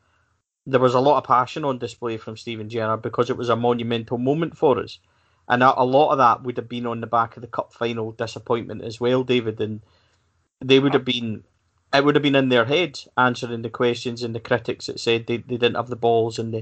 [0.68, 3.56] There was a lot of passion on display from Steven Gerrard because it was a
[3.56, 5.00] monumental moment for us.
[5.50, 7.74] And a, a lot of that would have been on the back of the cup
[7.74, 9.62] final disappointment as well, David.
[9.62, 9.82] And
[10.62, 11.44] they would have been
[11.94, 15.26] it would have been in their heads answering the questions and the critics that said
[15.26, 16.62] they, they didn't have the balls and they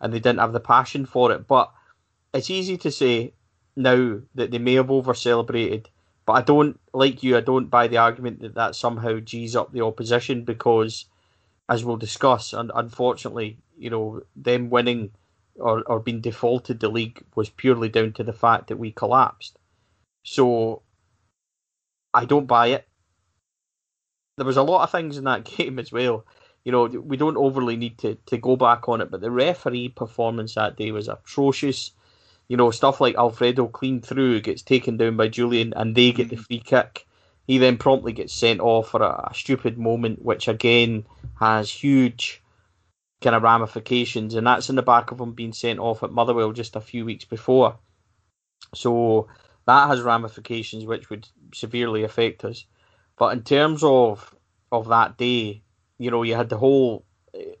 [0.00, 1.46] and they didn't have the passion for it.
[1.46, 1.70] But
[2.34, 3.34] it's easy to say
[3.76, 5.88] now that they may have over celebrated,
[6.26, 7.36] but I don't like you.
[7.36, 11.04] I don't buy the argument that that somehow g's up the opposition because,
[11.72, 15.10] as we'll discuss, and unfortunately, you know, them winning
[15.56, 19.58] or or being defaulted the league was purely down to the fact that we collapsed.
[20.24, 20.82] So
[22.14, 22.88] I don't buy it
[24.36, 26.26] there was a lot of things in that game as well.
[26.64, 29.90] You know, we don't overly need to, to go back on it, but the referee
[29.90, 31.90] performance that day was atrocious.
[32.48, 36.28] You know, stuff like Alfredo clean through, gets taken down by Jullien and they get
[36.28, 36.46] the mm.
[36.46, 37.06] free kick.
[37.52, 41.04] He then promptly gets sent off for a, a stupid moment, which again
[41.38, 42.42] has huge
[43.20, 46.52] kind of ramifications, and that's in the back of him being sent off at Motherwell
[46.52, 47.76] just a few weeks before.
[48.74, 49.28] So
[49.66, 52.64] that has ramifications which would severely affect us.
[53.18, 54.34] But in terms of
[54.72, 55.60] of that day,
[55.98, 57.04] you know, you had the whole.
[57.34, 57.60] It,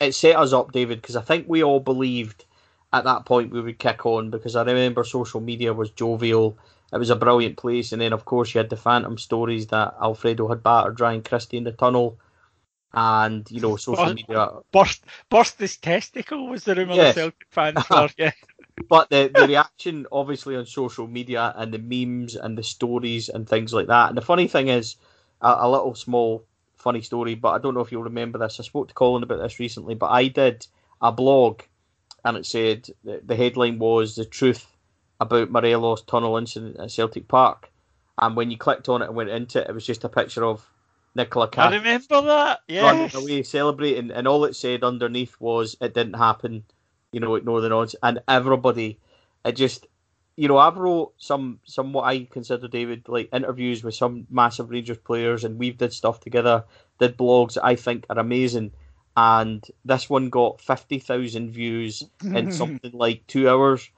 [0.00, 2.46] it set us up, David, because I think we all believed
[2.92, 6.58] at that point we would kick on because I remember social media was jovial.
[6.92, 9.94] It was a brilliant place, and then of course you had the phantom stories that
[10.02, 12.18] Alfredo had battered Ryan Christie in the tunnel,
[12.92, 17.14] and you know social burst, media burst burst his testicle was the rumour yes.
[17.14, 18.32] the Celtic fans were, yeah
[18.88, 23.48] but the, the reaction obviously on social media and the memes and the stories and
[23.48, 24.08] things like that.
[24.08, 24.96] And the funny thing is,
[25.40, 26.44] a, a, little small
[26.76, 28.60] funny story, but I don't know if you'll remember this.
[28.60, 30.66] I spoke to Colin about this recently, but I did
[31.00, 31.62] a blog
[32.24, 34.66] and it said the headline was the truth
[35.20, 37.70] about Morelos tunnel incident at Celtic Park.
[38.20, 40.44] And when you clicked on it and went into it, it was just a picture
[40.44, 40.68] of
[41.14, 41.72] Nicola Cat.
[41.72, 42.60] I remember that.
[42.68, 42.82] Yeah.
[42.82, 46.64] Running away, celebrating, and all it said underneath was it didn't happen
[47.12, 48.98] you know, ignore the odds, and everybody,
[49.44, 49.86] it just,
[50.36, 54.70] you know, I've wrote some, some what I consider David like interviews with some massive
[54.70, 56.64] Rangers players, and we've did stuff together,
[56.98, 58.72] did blogs that I think are amazing,
[59.16, 63.90] and this one got fifty thousand views in something like two hours,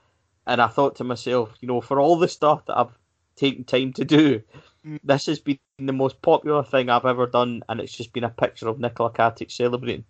[0.45, 2.97] and I thought to myself, you know, for all the stuff that I've
[3.35, 4.41] taken time to do,
[4.85, 4.99] mm.
[5.03, 8.29] this has been the most popular thing I've ever done, and it's just been a
[8.29, 10.05] picture of Nikola Katic celebrating.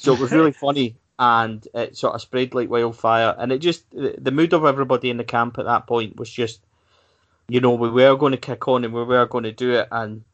[0.00, 3.34] So it was really funny and it sort of spread like wildfire.
[3.38, 6.64] And it just the mood of everybody in the camp at that point was just,
[7.48, 9.88] you know, we were going to kick on and we were going to do it.
[9.90, 10.24] And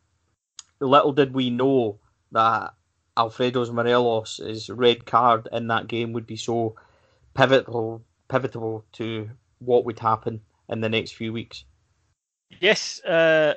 [0.81, 1.99] little did we know
[2.33, 2.75] that
[3.17, 6.77] Alfredo's Morelos' red card in that game would be so
[7.35, 11.65] pivotal, pivotal to what would happen in the next few weeks.
[12.61, 13.55] Yes, uh,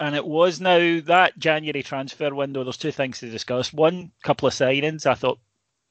[0.00, 2.62] and it was now that January transfer window.
[2.62, 3.72] There's two things to discuss.
[3.72, 5.06] One, couple of signings.
[5.06, 5.40] I thought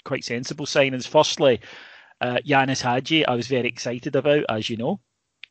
[0.05, 1.07] quite sensible signings.
[1.07, 1.59] Firstly,
[2.21, 4.99] uh, Ianis Hagi, I was very excited about, as you know.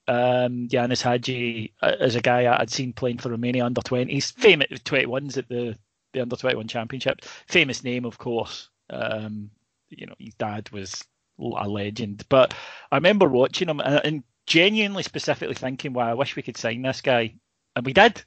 [0.08, 4.80] Um, Ianis Hagi uh, is a guy I'd seen playing for Romania under 20s, famous
[4.80, 5.76] 21s at the,
[6.12, 7.22] the under 21 championship.
[7.46, 8.70] Famous name, of course.
[8.88, 9.50] Um,
[9.90, 11.04] you know, his dad was
[11.38, 12.24] a legend.
[12.28, 12.54] But
[12.90, 16.82] I remember watching him and, and genuinely, specifically thinking, wow, I wish we could sign
[16.82, 17.34] this guy.
[17.74, 18.22] And we did.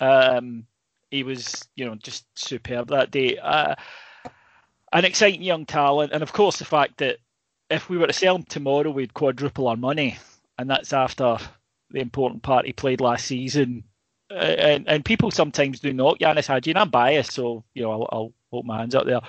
[0.00, 0.66] Um,
[1.10, 3.38] he was, you know, just superb that day.
[3.38, 3.74] Uh,
[4.92, 7.18] an exciting young talent, and of course the fact that
[7.68, 10.18] if we were to sell him tomorrow, we'd quadruple our money,
[10.58, 11.38] and that's after
[11.90, 13.84] the important part he played last season.
[14.30, 17.92] Uh, and and people sometimes do knock Ianis Hagi, and I'm biased, so you know
[17.92, 19.20] I'll, I'll hold my hands up there.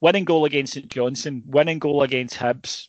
[0.00, 2.88] Winning goal against St Johnstone, winning goal against Hibs,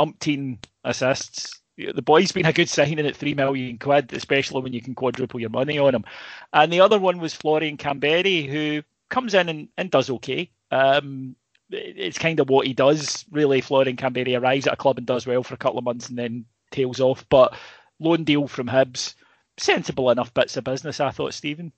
[0.00, 1.60] umpteen assists.
[1.76, 5.40] The boy's been a good signing at three million quid, especially when you can quadruple
[5.40, 6.04] your money on him.
[6.52, 10.50] And the other one was Florian Kamberi, who comes in and, and does okay.
[10.70, 11.36] Um,
[11.70, 13.60] it's kind of what he does, really.
[13.60, 16.18] Florian Kamberi arrives at a club and does well for a couple of months and
[16.18, 17.28] then tails off.
[17.28, 17.54] But
[17.98, 19.14] loan deal from Hibs,
[19.58, 21.72] sensible enough bits of business, I thought, Stephen.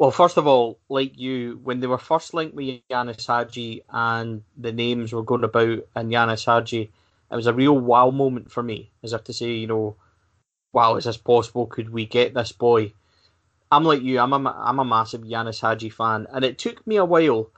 [0.00, 4.42] Well, first of all, like you, when they were first linked with Ianis Hagi and
[4.56, 6.90] the names were going about and Ianis Hagi,
[7.30, 9.96] it was a real wow moment for me, as if to say, you know,
[10.72, 11.66] wow, is this possible?
[11.66, 12.94] Could we get this boy?
[13.70, 16.96] I'm like you, I'm a, I'm a massive Ianis Hagi fan, and it took me
[16.96, 17.50] a while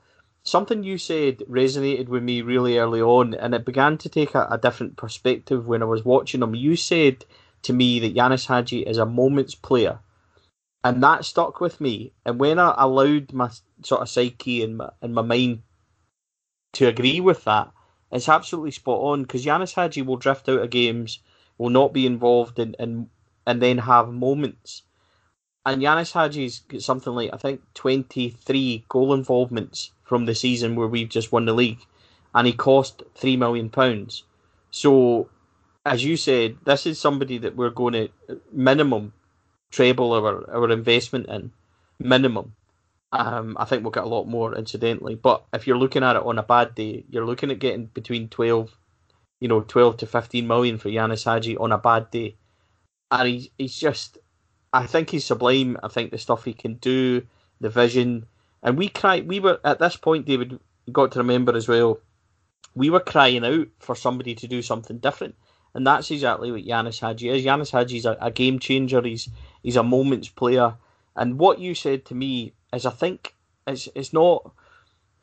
[0.43, 4.49] something you said resonated with me really early on, and it began to take a,
[4.51, 6.57] a different perspective when I was watching him.
[6.57, 7.24] You said
[7.62, 10.01] to me that Ianis Hagi is a moments player,
[10.84, 12.12] and that stuck with me.
[12.24, 13.50] And when I allowed my
[13.82, 15.62] sort of psyche and my and my mind
[16.74, 17.72] to agree with that,
[18.10, 21.20] it's absolutely spot on because Ianis Hagi will drift out of games,
[21.58, 23.08] will not be involved in, in
[23.46, 24.82] and then have moments.
[25.64, 30.74] And Ianis Hagi's got something like I think twenty three goal involvements from the season
[30.74, 31.86] where we've just won the league,
[32.34, 34.24] and he cost three million pounds.
[34.72, 35.28] So,
[35.86, 38.08] as you said, this is somebody that we're going to
[38.50, 39.12] minimum
[39.72, 41.50] treble our, our investment in
[41.98, 42.54] minimum.
[43.10, 46.22] Um, I think we'll get a lot more incidentally, but if you're looking at it
[46.22, 48.78] on a bad day, you're looking at getting between twelve,
[49.40, 52.36] you know, twelve to fifteen million for Ianis Hagi on a bad day,
[53.10, 54.16] and he's he's just,
[54.72, 55.76] I think he's sublime.
[55.82, 57.26] I think the stuff he can do,
[57.60, 58.26] the vision,
[58.62, 59.20] and we cry.
[59.20, 60.58] We were at this point, David.
[60.90, 62.00] Got to remember as well.
[62.74, 65.34] We were crying out for somebody to do something different,
[65.74, 67.44] and that's exactly what Ianis Hagi is.
[67.44, 69.02] Ianis Hagi is a, a game changer.
[69.02, 69.28] He's
[69.62, 70.74] he's a moments player.
[71.16, 73.34] And what you said to me is, I think
[73.66, 74.50] it's it's not.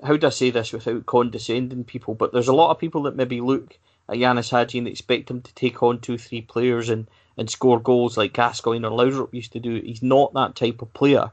[0.02, 2.16] How do I say this without condescending people?
[2.16, 3.78] But there's a lot of people that maybe look
[4.08, 7.80] at Ianis Hagi and expect him to take on two, three players and, and score
[7.80, 9.76] goals like Gascoigne or Laudrup used to do.
[9.76, 11.32] He's not that type of player.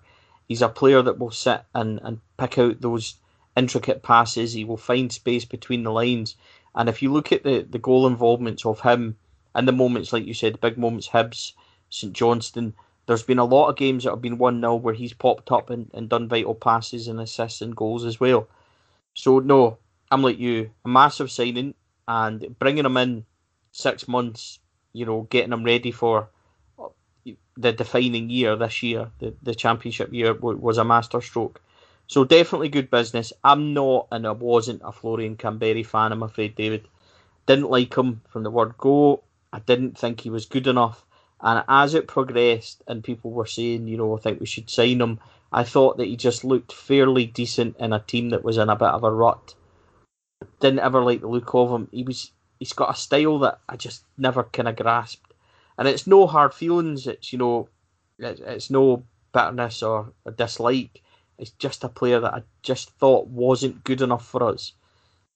[0.48, 3.16] He's a player that will sit and, and pick out those
[3.56, 4.52] intricate passes.
[4.52, 6.36] He will find space between the lines.
[6.74, 9.16] And if you look at the, the goal involvements of him
[9.54, 11.52] and the moments, like you said, big moments, Hibs,
[11.88, 12.74] St Johnstone,
[13.06, 15.70] there's been a lot of games that have been 1 0 where he's popped up
[15.70, 18.48] and, and done vital passes and assists and goals as well.
[19.14, 19.78] So, no,
[20.10, 21.74] I'm like you, a massive signing
[22.08, 23.24] and bringing him in
[23.72, 24.58] six months,
[24.92, 26.28] you know, getting him ready for
[26.78, 26.88] uh,
[27.56, 31.60] the defining year this year, the, the championship year, was a masterstroke.
[32.08, 33.32] So, definitely good business.
[33.44, 36.88] I'm not and I wasn't a Florian Kamberi fan, I'm afraid, David.
[37.46, 39.22] Didn't like him from the word go.
[39.52, 41.04] I didn't think he was good enough.
[41.40, 45.00] And as it progressed and people were saying, you know, I think we should sign
[45.00, 45.20] him,
[45.52, 48.76] I thought that he just looked fairly decent in a team that was in a
[48.76, 49.54] bit of a rut.
[50.60, 51.88] Didn't ever like the look of him.
[51.92, 55.34] He was he's got a style that I just never kind of grasped.
[55.78, 57.06] And it's no hard feelings.
[57.06, 57.68] It's you know,
[58.18, 61.02] it's, no bitterness or a dislike.
[61.38, 64.72] It's just a player that I just thought wasn't good enough for us.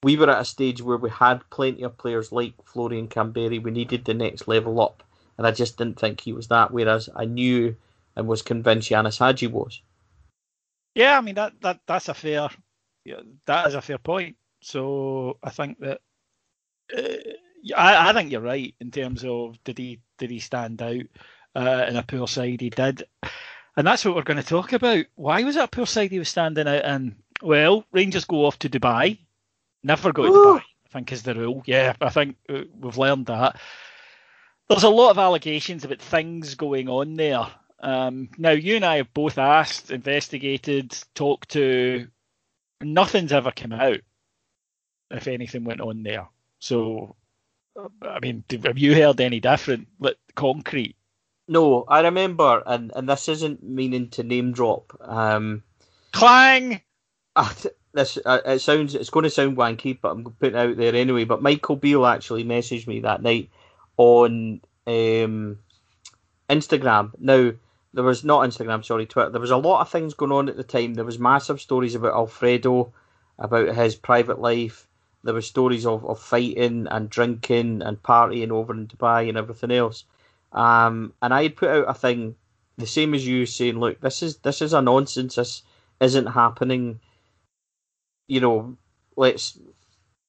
[0.02, 3.62] We were at a stage where we had plenty of players like Florian Kamberi.
[3.62, 5.02] We needed the next level up
[5.40, 6.70] and I just didn't think he was that.
[6.70, 7.74] Whereas I knew
[8.14, 9.80] and was convinced Ianis Hagi was.
[10.94, 12.50] Yeah, I mean that that that's a fair
[13.06, 14.36] yeah, that is a fair point.
[14.60, 16.02] So I think that
[16.94, 21.06] uh, I, I think you're right in terms of did he did he stand out
[21.56, 22.60] uh, in a poor side?
[22.60, 23.04] He did,
[23.78, 25.06] and that's what we're going to talk about.
[25.14, 27.16] Why was it a poor side he was standing out in?
[27.40, 29.16] Well, Rangers go off to Dubai.
[29.82, 30.60] Never go to Dubai.
[30.60, 31.62] I think is the rule.
[31.64, 33.58] Yeah, I think uh, we've learned that
[34.70, 37.44] there's a lot of allegations about things going on there.
[37.80, 42.06] Um, now, you and I have both asked, investigated, talked to.
[42.80, 43.98] Nothing's ever come out
[45.10, 46.28] if anything went on there.
[46.60, 47.16] So,
[48.00, 50.94] I mean, have you heard any different, like concrete?
[51.48, 54.96] No, I remember, and, and this isn't meaning to name drop.
[55.00, 55.64] Um,
[56.12, 56.80] Clang.
[57.92, 60.94] This uh, it sounds it's going to sound wanky, but I'm putting it out there
[60.94, 61.24] anyway.
[61.24, 63.50] But Michael Beale actually messaged me that night
[64.00, 65.58] on um,
[66.48, 67.12] Instagram.
[67.18, 67.52] Now,
[67.92, 69.28] there was not Instagram, sorry, Twitter.
[69.28, 70.94] There was a lot of things going on at the time.
[70.94, 72.94] There was massive stories about Alfredo,
[73.38, 74.88] about his private life.
[75.22, 79.70] There were stories of, of fighting and drinking and partying over in Dubai and everything
[79.70, 80.04] else.
[80.52, 82.36] Um, and I had put out a thing,
[82.78, 85.34] the same as you, saying, "Look, this is this is a nonsense.
[85.34, 85.62] This
[86.00, 87.00] isn't happening."
[88.28, 88.76] You know,
[89.14, 89.58] let's.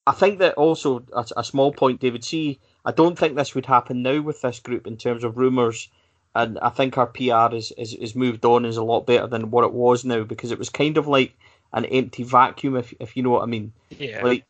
[0.05, 2.25] I think that also a, a small point, David.
[2.25, 5.89] See, I don't think this would happen now with this group in terms of rumours.
[6.33, 9.51] And I think our PR is, is, is moved on is a lot better than
[9.51, 11.37] what it was now because it was kind of like
[11.73, 13.73] an empty vacuum, if, if you know what I mean.
[13.89, 14.23] Yeah.
[14.23, 14.45] Like,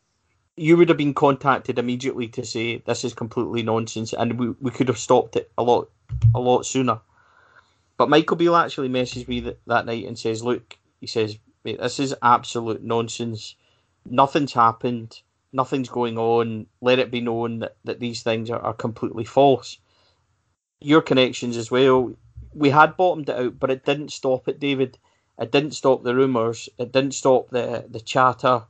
[0.56, 4.70] you would have been contacted immediately to say this is completely nonsense, and we, we
[4.70, 5.88] could have stopped it a lot
[6.34, 7.00] a lot sooner.
[7.96, 11.98] But Michael Beale actually messaged me that, that night and says, "Look," he says, "this
[11.98, 13.56] is absolute nonsense.
[14.04, 15.22] Nothing's happened
[15.52, 19.78] nothing's going on, let it be known that, that these things are, are completely false.
[20.80, 22.14] Your connections as well,
[22.54, 24.98] we had bottomed it out, but it didn't stop it, David.
[25.38, 28.64] It didn't stop the rumours, it didn't stop the, the chatter.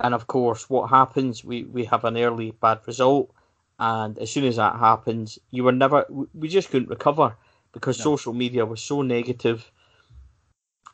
[0.00, 3.32] And of course, what happens, we, we have an early bad result.
[3.78, 7.36] And as soon as that happens, you were never, we just couldn't recover
[7.72, 8.04] because no.
[8.04, 9.70] social media was so negative.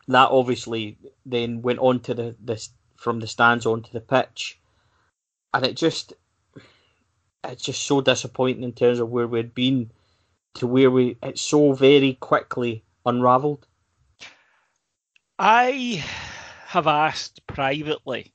[0.09, 2.66] That obviously then went on to the, the
[2.97, 4.60] from the stands onto the pitch
[5.55, 6.15] and it just
[7.45, 9.91] it's just so disappointing in terms of where we'd been
[10.55, 13.67] to where we it's so very quickly unravelled.
[15.39, 16.05] I
[16.67, 18.35] have asked privately,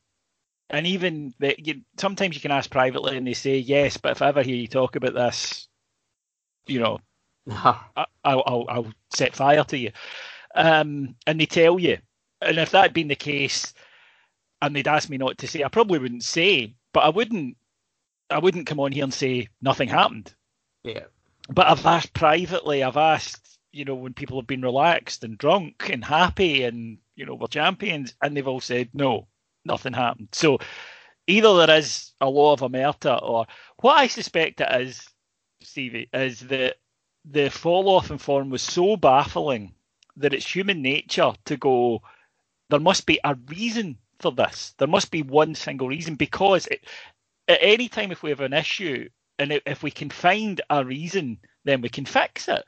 [0.70, 3.98] and even the, you, sometimes you can ask privately, and they say yes.
[3.98, 5.68] But if I ever hear you talk about this,
[6.66, 7.00] you know,
[7.50, 9.92] I, will I'll, I'll set fire to you.
[10.56, 12.00] Um, and they tell you,
[12.42, 13.74] and if that had been the case,
[14.62, 17.58] and they'd asked me not to say, I probably wouldn't say, but I wouldn't,
[18.30, 20.34] I wouldn't come on here and say nothing happened.
[20.86, 21.04] Yeah.
[21.50, 22.84] But I've asked privately.
[22.84, 27.26] I've asked, you know, when people have been relaxed and drunk and happy, and you
[27.26, 29.28] know, we're champions, and they've all said no,
[29.66, 30.30] nothing happened.
[30.32, 30.60] So
[31.28, 33.46] either there is a law of omerta, or
[33.82, 35.06] what I suspect it is,
[35.62, 36.78] Stevie, is that
[37.26, 39.74] the fall off in form was so baffling
[40.16, 42.02] that it's human nature to go,
[42.70, 44.74] there must be a reason for this.
[44.78, 46.86] There must be one single reason because it,
[47.48, 49.10] at any time if we have an issue
[49.40, 52.64] and if we can find a reason, then we can fix it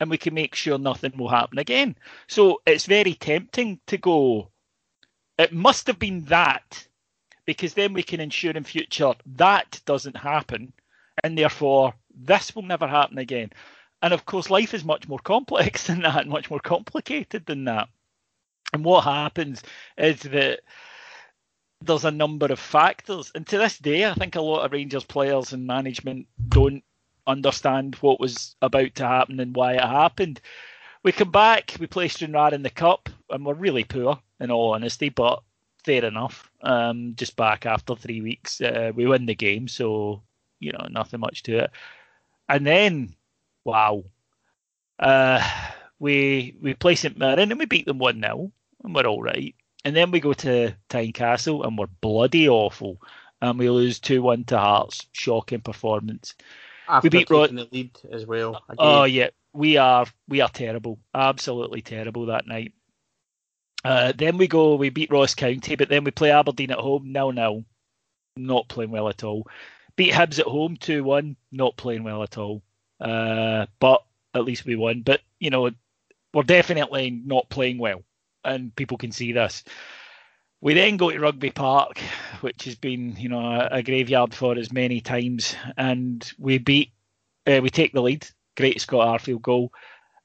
[0.00, 1.96] and we can make sure nothing will happen again.
[2.28, 4.50] So it's very tempting to go,
[5.38, 6.86] it must have been that
[7.44, 10.72] because then we can ensure in future that doesn't happen
[11.22, 13.50] and therefore this will never happen again.
[14.02, 17.88] And of course, life is much more complex than that, much more complicated than that.
[18.72, 19.62] And what happens
[19.96, 20.60] is that
[21.82, 23.30] there's a number of factors.
[23.34, 26.82] And to this day, I think a lot of Rangers players and management don't
[27.26, 30.40] understand what was about to happen and why it happened.
[31.02, 34.74] We come back, we play Stranraer in the Cup, and we're really poor, in all
[34.74, 35.42] honesty, but
[35.84, 36.50] fair enough.
[36.62, 40.22] Um, just back after three weeks, uh, we win the game, so,
[40.58, 41.70] you know, nothing much to it.
[42.48, 43.14] And then
[43.66, 44.04] Wow.
[44.96, 45.42] Uh,
[45.98, 48.52] we we play St Mirren and we beat them 1 0,
[48.84, 49.54] and we're all right.
[49.84, 53.00] And then we go to Tynecastle and we're bloody awful.
[53.40, 55.06] And we lose 2 1 to Hearts.
[55.12, 56.34] Shocking performance.
[56.88, 58.62] After we beat Rod- the lead as well.
[58.68, 58.76] Again.
[58.78, 59.28] Oh, yeah.
[59.52, 60.98] We are we are terrible.
[61.14, 62.72] Absolutely terrible that night.
[63.84, 67.12] Uh, then we go, we beat Ross County, but then we play Aberdeen at home,
[67.12, 67.64] nil nil.
[68.36, 69.46] Not playing well at all.
[69.94, 72.62] Beat Hibs at home 2 1, not playing well at all.
[73.00, 75.02] Uh, but at least we won.
[75.02, 75.70] But you know,
[76.36, 78.02] we're definitely not playing well,
[78.44, 79.64] and people can see this.
[80.60, 81.98] We then go to Rugby Park,
[82.42, 86.92] which has been you know a, graveyard for us many times, and we beat.
[87.46, 88.28] Uh, we take the lead.
[88.54, 89.72] Great Scott Arfield goal,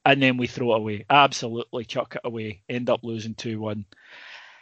[0.03, 1.05] and then we throw it away.
[1.09, 2.61] Absolutely chuck it away.
[2.67, 3.85] End up losing two one.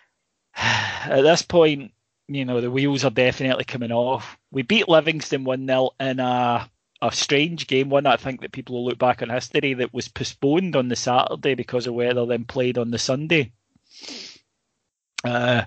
[0.56, 1.94] At this point,
[2.28, 4.38] you know the wheels are definitely coming off.
[4.52, 6.70] We beat Livingston one 0 in a
[7.02, 10.08] a strange game, one I think that people will look back on history that was
[10.08, 13.52] postponed on the Saturday because of weather, then played on the Sunday.
[15.24, 15.64] Uh,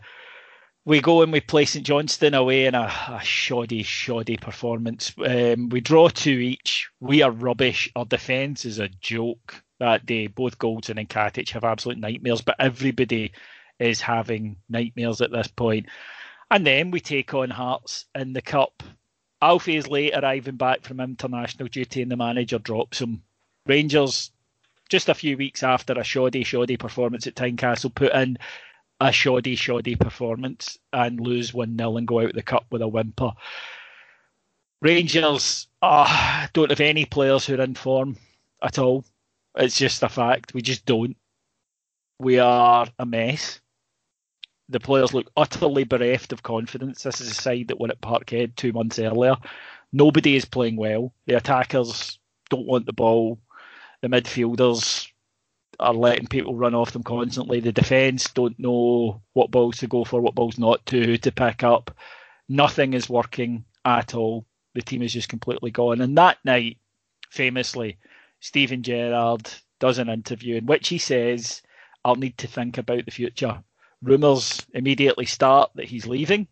[0.84, 5.12] we go and we play St Johnstone away in a, a shoddy, shoddy performance.
[5.24, 6.90] Um, we draw two each.
[7.00, 7.90] We are rubbish.
[7.94, 10.26] Our defence is a joke that day.
[10.26, 13.32] Both Goldson and Katic have absolute nightmares, but everybody
[13.78, 15.86] is having nightmares at this point.
[16.50, 18.82] And then we take on Hearts in the Cup
[19.42, 23.24] Alfie is late arriving back from international duty and the manager drops him.
[23.66, 24.30] Rangers,
[24.88, 28.38] just a few weeks after a shoddy, shoddy performance at Tynecastle, put in
[29.00, 32.88] a shoddy, shoddy performance and lose 1 0 and go out the cup with a
[32.88, 33.32] whimper.
[34.80, 38.16] Rangers oh, don't have any players who are in form
[38.62, 39.04] at all.
[39.56, 40.54] It's just a fact.
[40.54, 41.16] We just don't.
[42.20, 43.60] We are a mess
[44.72, 47.02] the players look utterly bereft of confidence.
[47.02, 49.36] This is a side that won at Parkhead two months earlier.
[49.92, 51.12] Nobody is playing well.
[51.26, 52.18] The attackers
[52.48, 53.38] don't want the ball.
[54.00, 55.08] The midfielders
[55.78, 57.60] are letting people run off them constantly.
[57.60, 61.62] The defence don't know what balls to go for, what balls not to, to pick
[61.62, 61.94] up.
[62.48, 64.46] Nothing is working at all.
[64.74, 66.00] The team is just completely gone.
[66.00, 66.78] And that night,
[67.30, 67.98] famously,
[68.40, 71.62] Steven Gerrard does an interview in which he says,
[72.04, 73.62] I'll need to think about the future
[74.02, 76.48] rumours immediately start that he's leaving.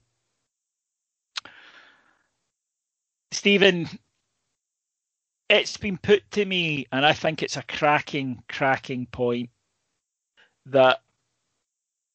[3.33, 3.89] Steven,
[5.49, 9.51] it's been put to me, and I think it's a cracking, cracking point
[10.67, 11.01] that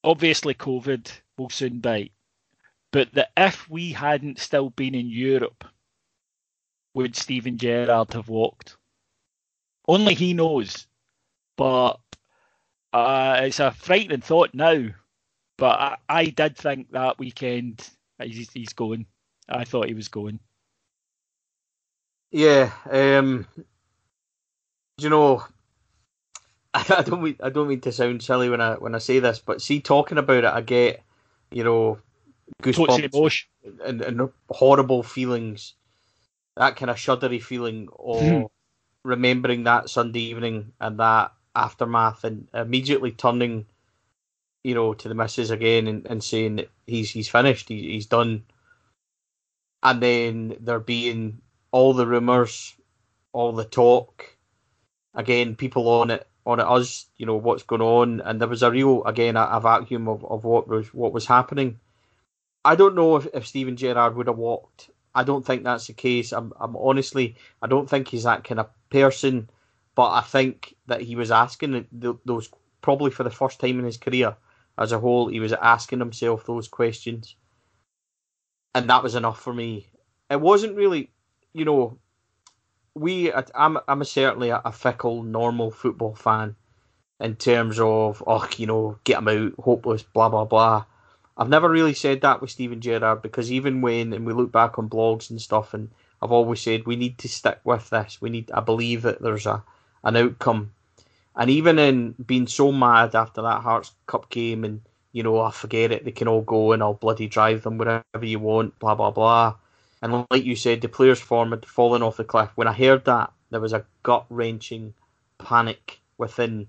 [0.04, 2.14] obviously COVID will soon bite,
[2.92, 5.66] but that if we hadn't still been in Europe,
[6.94, 8.78] would Steven Gerrard have walked?
[9.88, 10.88] Only he knows,
[11.58, 12.00] but
[12.94, 14.88] uh, it's a frightening thought now
[15.58, 17.90] but I, I did think that weekend
[18.22, 19.06] he's, he's going.
[19.48, 20.40] I thought he was going.
[22.32, 23.48] Yeah, um,
[24.98, 25.44] you know,
[26.74, 29.40] I, don't mean I don't mean to sound silly when I when I say this,
[29.40, 31.02] but see, talking about it, I get
[31.52, 32.00] you know
[32.62, 33.46] goosebumps
[33.86, 35.74] and, and horrible feelings,
[36.58, 38.44] that kind of shuddery feeling of hmm.
[39.04, 43.66] remembering that Sunday evening and that aftermath, and immediately turning
[44.66, 48.08] you know, to the missus again and, and saying that he's he's finished, he, he's
[48.08, 48.44] done.
[49.84, 51.42] And then there being
[51.72, 52.74] all the rumours,
[53.32, 54.36] all the talk,
[55.14, 58.64] again, people on it on it us, you know, what's going on, and there was
[58.64, 61.80] a real again a, a vacuum of, of what was what was happening.
[62.64, 64.90] I don't know if, if Steven Gerrard would have walked.
[65.14, 66.34] I don't think that's the case.
[66.34, 69.48] I'm, I'm honestly, I don't think he's that kind of person.
[69.94, 71.86] But I think that he was asking
[72.26, 72.50] those
[72.82, 74.36] probably for the first time in his career
[74.78, 75.28] as a whole.
[75.28, 77.36] He was asking himself those questions,
[78.74, 79.88] and that was enough for me.
[80.30, 81.12] It wasn't really,
[81.54, 82.00] you know,
[82.94, 83.32] we.
[83.34, 86.56] I'm I'm certainly a, fickle, normal football fan
[87.20, 90.86] in terms of oh, you know, get him out, hopeless, blah blah blah.
[91.38, 94.80] I've never really said that with Steven Gerrard because even when and we look back
[94.80, 98.22] on blogs and stuff, and I've always said we need to stick with this.
[98.22, 98.52] We need.
[98.52, 99.64] I believe that there's a
[100.04, 100.72] an outcome,
[101.38, 104.82] and even in being so mad after that Hearts Cup game, and
[105.12, 106.06] you know, I forget it.
[106.06, 108.78] They can all go and I'll bloody drive them wherever you want.
[108.80, 109.56] Blah blah blah.
[110.02, 112.50] And like you said, the players' form had fallen off the cliff.
[112.56, 114.94] When I heard that, there was a gut wrenching
[115.38, 116.68] panic within.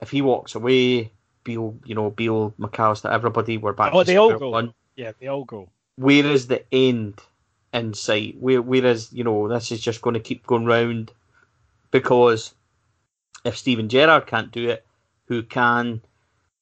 [0.00, 1.10] If he walks away,
[1.44, 3.92] Beale, you know, Beale, McAllister, everybody were back.
[3.92, 4.50] Oh, they all go.
[4.50, 4.72] One.
[4.96, 5.68] Yeah, they all go.
[5.96, 7.20] Where is the end
[7.72, 8.36] in sight?
[8.38, 11.10] Where, where is you know this is just going to keep going round
[11.90, 12.54] because
[13.44, 14.84] if Steven Gerrard can't do it,
[15.26, 16.02] who can?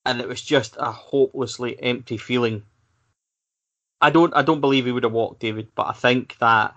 [0.04, 2.62] And it was just a hopelessly empty feeling.
[4.00, 6.74] I don't, I don't believe he would have walked David, but I think that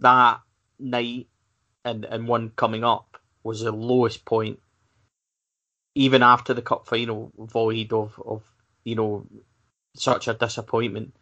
[0.00, 0.40] that
[0.78, 1.28] night
[1.84, 4.60] and and one coming up was the lowest point
[5.94, 8.42] even after the cup final void of of
[8.84, 9.26] you know
[9.94, 11.14] such a disappointment.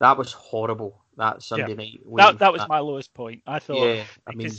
[0.00, 1.02] That was horrible.
[1.16, 1.74] That Sunday yeah.
[1.74, 2.00] night.
[2.16, 3.42] That that was my lowest point.
[3.46, 4.50] I thought yeah, I mean,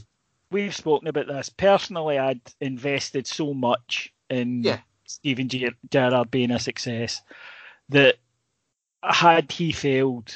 [0.52, 1.50] we've spoken about this.
[1.50, 4.80] Personally, I'd invested so much in yeah.
[5.06, 5.50] Steven
[5.90, 7.22] Gerrard being a success
[7.90, 8.16] that
[9.04, 10.36] had he failed,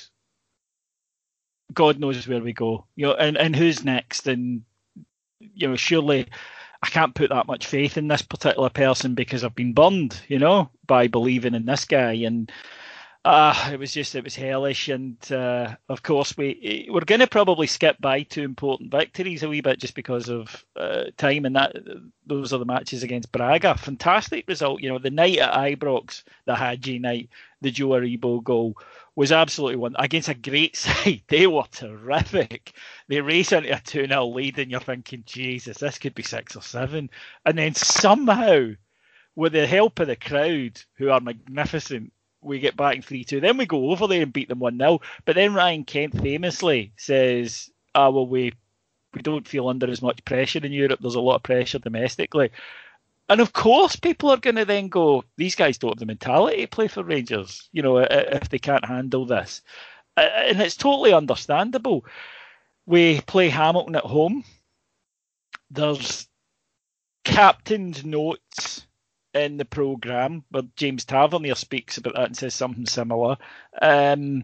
[1.73, 2.85] God knows where we go.
[2.95, 4.27] You know, and, and who's next?
[4.27, 4.63] And
[5.39, 6.27] you know, surely
[6.83, 10.39] I can't put that much faith in this particular person because I've been burned, you
[10.39, 12.13] know, by believing in this guy.
[12.13, 12.51] And
[13.23, 14.89] uh, it was just, it was hellish.
[14.89, 19.49] And uh, of course, we, we're going to probably skip by two important victories a
[19.49, 21.45] wee bit just because of uh, time.
[21.45, 21.75] And that
[22.25, 23.75] those are the matches against Braga.
[23.75, 24.81] Fantastic result.
[24.81, 27.29] You know, the night at Ibrox, the Hagi night,
[27.61, 28.75] the Joe Aribo goal
[29.15, 31.21] was absolutely one against a great side.
[31.27, 32.73] They were terrific.
[33.07, 36.55] They race into a 2 0 lead, and you're thinking, Jesus, this could be six
[36.55, 37.09] or seven.
[37.45, 38.71] And then somehow,
[39.35, 43.39] with the help of the crowd, who are magnificent, we get back in 3 2.
[43.39, 44.99] Then we go over there and beat them 1 0.
[45.25, 48.53] But then Ryan Kent famously says, Ah, well, we,
[49.13, 50.99] we don't feel under as much pressure in Europe.
[51.01, 52.51] There's a lot of pressure domestically.
[53.29, 56.61] And of course, people are going to then go, these guys don't have the mentality
[56.61, 59.61] to play for Rangers, you know, if they can't handle this.
[60.17, 62.05] And it's totally understandable.
[62.85, 64.43] We play Hamilton at home.
[65.69, 66.27] There's
[67.23, 68.85] captain's notes
[69.33, 73.37] in the programme where James Tavernier speaks about that and says something similar.
[73.81, 74.43] Um,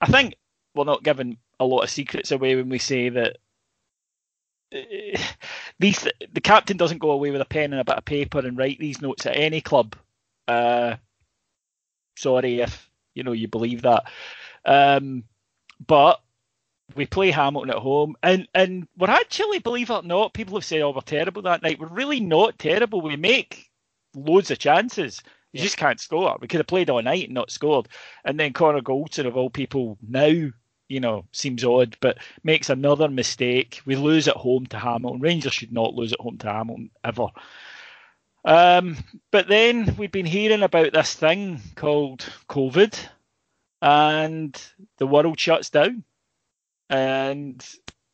[0.00, 0.36] I think
[0.74, 3.38] we're not giving a lot of secrets away when we say that
[5.78, 8.56] these the captain doesn't go away with a pen and a bit of paper and
[8.56, 9.94] write these notes at any club.
[10.48, 10.96] Uh,
[12.16, 14.04] sorry if you know you believe that,
[14.64, 15.24] um,
[15.86, 16.20] but
[16.96, 20.64] we play Hamilton at home, and and we're actually, believe it or not, people have
[20.64, 23.00] said, "Oh, we're terrible that night." We're really not terrible.
[23.00, 23.70] We make
[24.14, 25.22] loads of chances.
[25.52, 25.64] You yeah.
[25.64, 26.38] just can't score.
[26.40, 27.88] We could have played all night and not scored.
[28.24, 30.50] And then Connor Goldson, of all people, now
[30.92, 33.80] you know, seems odd, but makes another mistake.
[33.86, 35.22] We lose at home to Hamilton.
[35.22, 37.28] Rangers should not lose at home to Hamilton ever.
[38.44, 38.98] Um,
[39.30, 42.98] but then we've been hearing about this thing called COVID,
[43.80, 44.62] and
[44.98, 46.04] the world shuts down,
[46.90, 47.66] and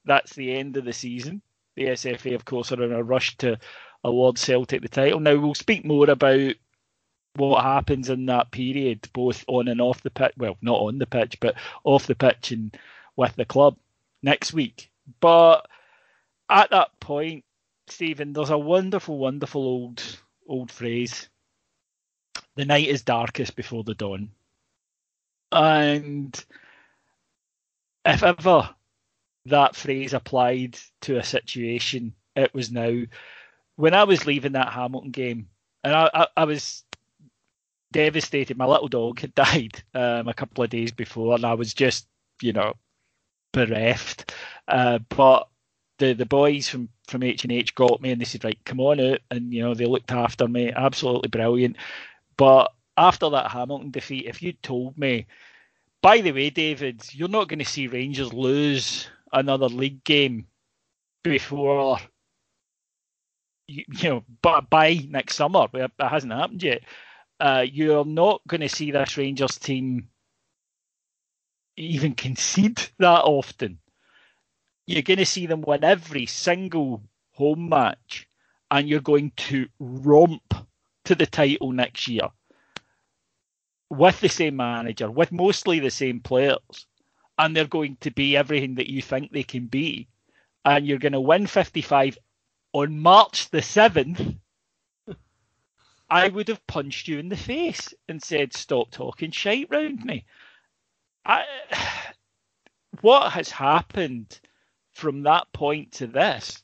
[0.04, 1.42] that's the end of the season.
[1.74, 3.58] The SFA, of course, are in a rush to
[4.04, 5.20] award Celtic the title.
[5.20, 6.54] Now we'll speak more about
[7.36, 10.32] what happens in that period, both on and off the pitch.
[10.36, 11.54] Well, not on the pitch, but
[11.84, 12.76] off the pitch and
[13.16, 13.76] with the club
[14.22, 14.90] next week.
[15.20, 15.68] But
[16.48, 17.44] at that point,
[17.86, 20.02] Steven, there's a wonderful, wonderful old
[20.48, 21.28] old phrase.
[22.56, 24.30] The night is darkest before the dawn.
[25.52, 26.44] And
[28.04, 28.70] if ever
[29.46, 33.02] that phrase applied to a situation, it was now.
[33.78, 35.48] When I was leaving that Hamilton game,
[35.84, 36.82] and I, I, I was
[37.92, 38.56] devastated.
[38.56, 42.08] My little dog had died um, a couple of days before, and I was just,
[42.42, 42.74] you know,
[43.52, 44.34] bereft.
[44.66, 45.48] Uh, but
[45.98, 48.80] the the boys from from H and H got me, and they said, "Right, come
[48.80, 51.76] on out," and you know they looked after me, absolutely brilliant.
[52.36, 55.28] But after that Hamilton defeat, if you told me,
[56.02, 60.48] by the way, David, you're not going to see Rangers lose another league game
[61.22, 62.00] before
[63.68, 64.24] you, you know,
[64.70, 66.82] by next summer, it hasn't happened yet.
[67.38, 70.08] Uh, you're not going to see this Rangers team
[71.76, 73.78] even concede that often.
[74.86, 78.26] You're going to see them win every single home match,
[78.70, 80.54] and you're going to romp
[81.04, 82.28] to the title next year
[83.90, 86.86] with the same manager, with mostly the same players,
[87.38, 90.08] and they're going to be everything that you think they can be.
[90.64, 92.18] And you're going to win 55
[92.78, 94.38] on March the 7th.
[96.08, 100.24] I would have punched you in the face and said, Stop talking shite round me.
[101.26, 101.44] I,
[103.00, 104.38] what has happened
[104.92, 106.62] from that point to this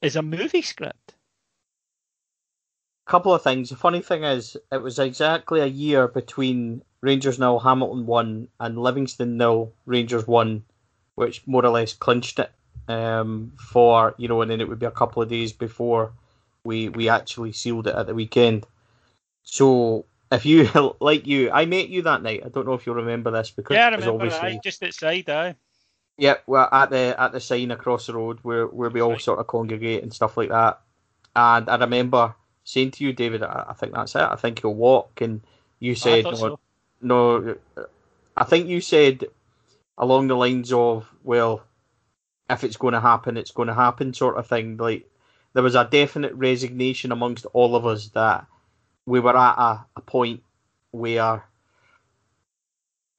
[0.00, 1.14] is a movie script.
[3.04, 3.68] Couple of things.
[3.68, 8.78] The funny thing is, it was exactly a year between Rangers nil, Hamilton one, and
[8.78, 10.64] Livingston nil, Rangers one,
[11.16, 12.50] which more or less clinched it
[12.88, 16.12] um, for you know, and then it would be a couple of days before
[16.64, 18.66] we we actually sealed it at the weekend.
[19.42, 20.68] So if you
[21.00, 22.42] like you, I met you that night.
[22.44, 24.14] I don't know if you remember this because yeah, I remember.
[24.14, 25.56] Obviously, I, just outside, aye.
[26.16, 29.20] Yeah, well, at the at the sign across the road where where we all right.
[29.20, 30.80] sort of congregate and stuff like that.
[31.34, 32.34] And I remember
[32.64, 34.22] saying to you, David, I, I think that's it.
[34.22, 35.20] I think he'll walk.
[35.20, 35.40] And
[35.78, 36.60] you said no, so.
[37.00, 37.56] no.
[38.36, 39.24] I think you said
[39.98, 41.62] along the lines of, well,
[42.50, 44.76] if it's going to happen, it's going to happen, sort of thing.
[44.76, 45.08] Like
[45.52, 48.46] there was a definite resignation amongst all of us that
[49.06, 50.42] we were at a, a point
[50.90, 51.44] where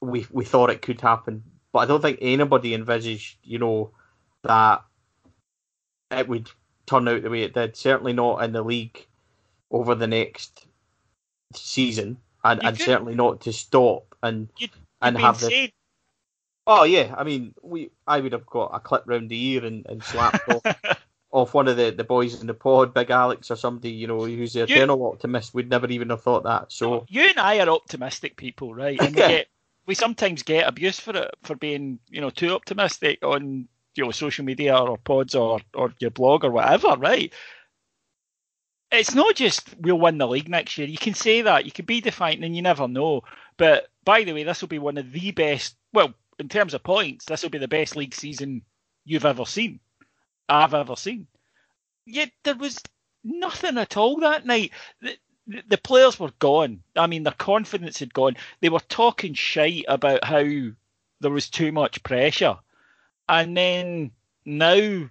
[0.02, 3.91] we we thought it could happen, but I don't think anybody envisaged, you know,
[4.44, 4.84] that
[6.12, 6.52] it would
[6.86, 7.78] turn out the way it did.
[7.78, 9.08] Certainly not in the league
[9.70, 10.68] over the next
[11.53, 14.49] season, and, and certainly not to stop and
[15.02, 15.72] and have the.
[16.67, 19.85] Oh yeah, I mean, we I would have got a clip round the ear and,
[19.88, 20.63] and slapped off
[21.31, 24.25] off one of the, the boys in the pod, Big Alex or somebody, you know,
[24.25, 25.53] who's the eternal you, optimist.
[25.53, 26.71] We'd never even have thought that.
[26.71, 28.99] So oh, you and I are optimistic people, right?
[28.99, 29.47] And we, get,
[29.85, 34.11] we sometimes get abuse for it for being, you know, too optimistic on you know
[34.11, 37.33] social media or pods or or your blog or whatever, right?
[38.91, 40.88] It's not just we'll win the league next year.
[40.88, 43.23] You can say that, you can be defiant, and you never know.
[43.57, 45.75] But by the way, this will be one of the best.
[45.93, 48.63] Well, in terms of points, this will be the best league season
[49.05, 49.80] you've ever seen.
[50.49, 51.27] I've ever seen.
[52.05, 52.80] Yet there was
[53.23, 54.72] nothing at all that night.
[55.01, 55.18] The,
[55.68, 56.81] the, players were gone.
[56.95, 58.38] I mean, their confidence had gone.
[58.59, 60.43] They were talking shite about how
[61.19, 62.57] there was too much pressure.
[63.30, 64.11] And then
[64.43, 65.09] now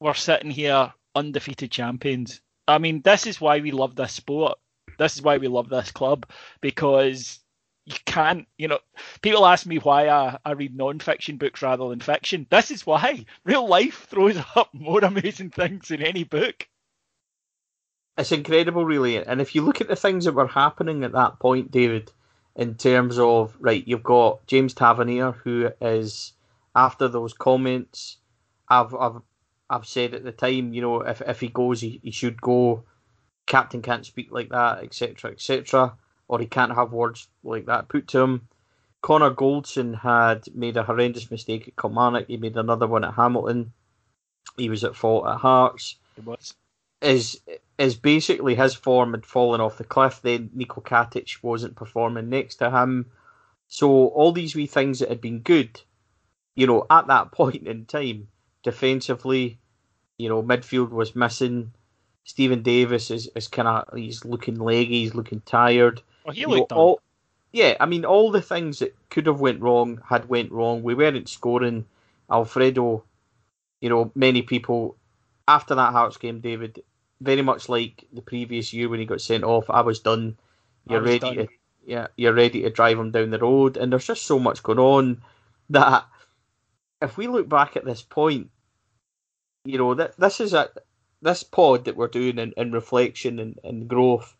[0.00, 2.40] we're sitting here undefeated champions.
[2.66, 4.58] I mean, this is why we love this sport.
[4.98, 6.26] This is why we love this club
[6.60, 7.38] because
[7.88, 8.78] you can't, you know,
[9.22, 12.46] people ask me why I, I read non-fiction books rather than fiction.
[12.50, 13.24] This is why.
[13.44, 16.68] Real life throws up more amazing things than any book.
[18.16, 19.24] It's incredible, really.
[19.24, 22.12] And if you look at the things that were happening at that point, David,
[22.56, 26.32] in terms of, right, you've got James Tavernier, who is,
[26.74, 28.18] after those comments,
[28.68, 29.22] I've, I've,
[29.70, 32.84] I've said at the time, you know, if, if he goes, he, he should go.
[33.46, 35.96] Captain can't speak like that, etc., etc
[36.28, 38.48] or he can't have words like that put to him.
[39.00, 42.26] Connor Goldson had made a horrendous mistake at Kilmarnock.
[42.26, 43.72] He made another one at Hamilton.
[44.56, 45.96] He was at fault at Hearts.
[46.16, 46.54] It was.
[47.00, 47.40] Is
[47.78, 50.20] is basically his form had fallen off the cliff.
[50.20, 53.06] Then Niko Katic wasn't performing next to him.
[53.68, 55.80] So all these wee things that had been good,
[56.56, 58.28] you know, at that point in time,
[58.64, 59.60] defensively,
[60.18, 61.72] you know, midfield was missing.
[62.24, 66.02] Steven Davis is, is kind of he's looking leggy, he's looking tired.
[66.28, 67.00] Well, he looked know, all,
[67.52, 70.82] Yeah, I mean, all the things that could have went wrong had went wrong.
[70.82, 71.86] We weren't scoring.
[72.30, 73.04] Alfredo,
[73.80, 74.96] you know, many people
[75.46, 76.82] after that Hearts game, David,
[77.22, 79.70] very much like the previous year when he got sent off.
[79.70, 80.36] I was done.
[80.86, 81.36] You're was ready done.
[81.36, 81.48] to
[81.86, 84.78] yeah, you're ready to drive him down the road, and there's just so much going
[84.78, 85.22] on
[85.70, 86.04] that
[87.00, 88.50] if we look back at this point,
[89.64, 90.68] you know that this is a
[91.22, 94.36] this pod that we're doing in, in reflection and, and growth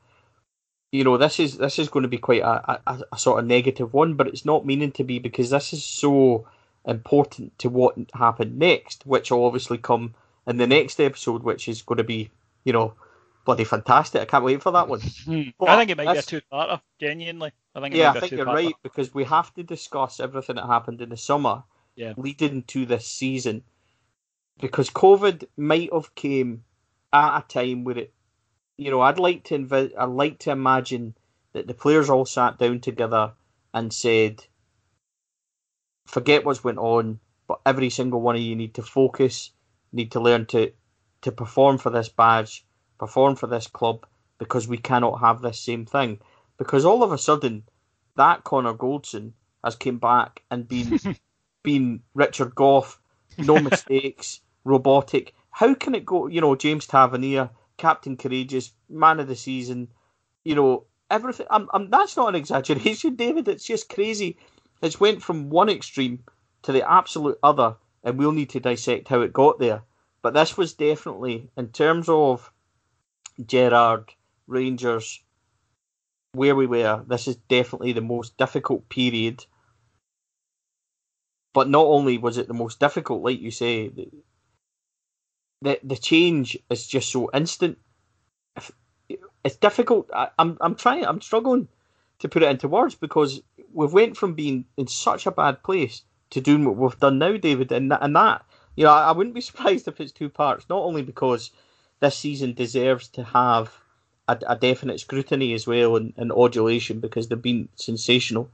[0.92, 3.46] you know this is this is going to be quite a, a, a, sort of
[3.46, 6.46] negative one, but it's not meaning to be because this is so
[6.86, 10.14] important to what happened next, which will obviously come
[10.46, 12.30] in the next episode, which is going to be
[12.64, 12.94] you know
[13.44, 14.22] bloody fantastic.
[14.22, 15.00] I can't wait for that one.
[15.00, 15.42] Hmm.
[15.60, 16.80] I think it might be a two-parter.
[17.00, 17.94] Genuinely, I think.
[17.94, 21.16] yeah, I think you're right because we have to discuss everything that happened in the
[21.16, 21.62] summer,
[21.96, 22.14] yeah.
[22.16, 23.62] leading to this season,
[24.60, 26.64] because COVID might have came
[27.12, 28.12] at a time where it
[28.78, 31.16] you know, I'd like to invi- I'd like to imagine
[31.52, 33.32] that the players all sat down together
[33.74, 34.44] and said,
[36.06, 39.52] forget what's went on, but every single one of you need to focus,
[39.92, 40.72] need to learn to
[41.22, 42.64] to perform for this badge,
[42.98, 44.06] perform for this club,
[44.38, 46.20] because we cannot have this same thing.
[46.58, 47.64] Because all of a sudden,
[48.16, 49.32] that Connor Goldson
[49.64, 50.98] has came back and been
[51.64, 53.00] been Richard Gough,
[53.38, 55.34] no mistakes, robotic.
[55.50, 56.28] How can it go?
[56.28, 59.88] You know, James Tavernier, Captain Courageous, Man of the Season.
[60.44, 61.46] You know, everything.
[61.50, 63.48] I'm, I'm, that's not an exaggeration, David.
[63.48, 64.36] It's just crazy.
[64.82, 66.24] It's went from one extreme
[66.62, 69.82] to the absolute other, and we'll need to dissect how it got there.
[70.22, 72.52] But this was definitely, in terms of
[73.44, 74.12] Gerrard,
[74.46, 75.22] Rangers,
[76.32, 79.46] where we were, this is definitely the most difficult period.
[81.54, 83.90] But not only was it the most difficult, like you say,
[85.62, 87.78] the the, change is just so instant.
[89.44, 90.10] It's difficult.
[90.14, 91.04] I, I'm I'm trying.
[91.04, 91.68] I'm struggling
[92.20, 93.40] to put it into words because
[93.72, 97.36] we've went from being in such a bad place to doing what we've done now,
[97.36, 98.44] David, and and that
[98.76, 100.66] you know I, I wouldn't be surprised if it's two parts.
[100.68, 101.50] Not only because
[102.00, 103.72] this season deserves to have
[104.28, 108.50] a, a definite scrutiny as well and, and adulation because they've been sensational,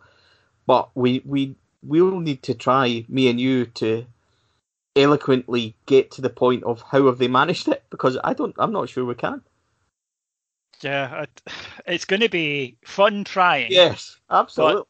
[0.66, 4.06] but we we will need to try me and you to
[4.96, 8.72] eloquently get to the point of how have they managed it because I don't I'm
[8.72, 9.42] not sure we can.
[10.80, 11.24] Yeah,
[11.86, 13.70] it's going to be fun trying.
[13.70, 14.82] Yes, absolutely.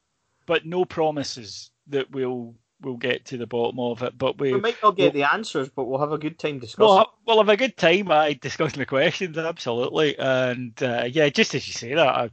[0.47, 4.17] But, but no promises that we'll we'll get to the bottom of it.
[4.17, 6.59] But we, we might not get we'll, the answers, but we'll have a good time
[6.59, 6.87] discussing.
[6.87, 8.11] We'll, we'll have a good time.
[8.11, 12.31] I discussing the questions absolutely, and uh, yeah, just as you say that, I,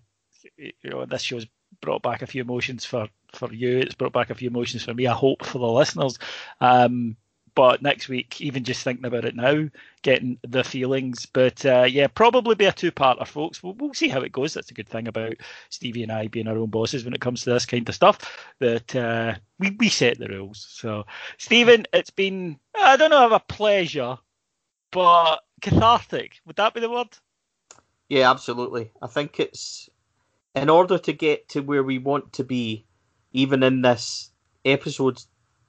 [0.57, 1.47] you know, this show's
[1.81, 3.79] brought back a few emotions for for you.
[3.79, 5.07] It's brought back a few emotions for me.
[5.07, 6.19] I hope for the listeners.
[6.59, 7.15] Um,
[7.53, 9.67] but next week, even just thinking about it now,
[10.01, 11.25] getting the feelings.
[11.25, 13.61] But uh, yeah, probably be a two-parter, folks.
[13.61, 14.53] We'll, we'll, see how it goes.
[14.53, 15.35] That's a good thing about
[15.69, 18.19] Stevie and I being our own bosses when it comes to this kind of stuff.
[18.59, 20.65] That uh, we we set the rules.
[20.69, 21.05] So,
[21.37, 24.17] Steven, it's been I don't know, a pleasure,
[24.91, 26.39] but cathartic.
[26.45, 27.09] Would that be the word?
[28.09, 28.91] Yeah, absolutely.
[29.01, 29.89] I think it's
[30.55, 32.85] in order to get to where we want to be,
[33.31, 34.31] even in this
[34.65, 35.21] episode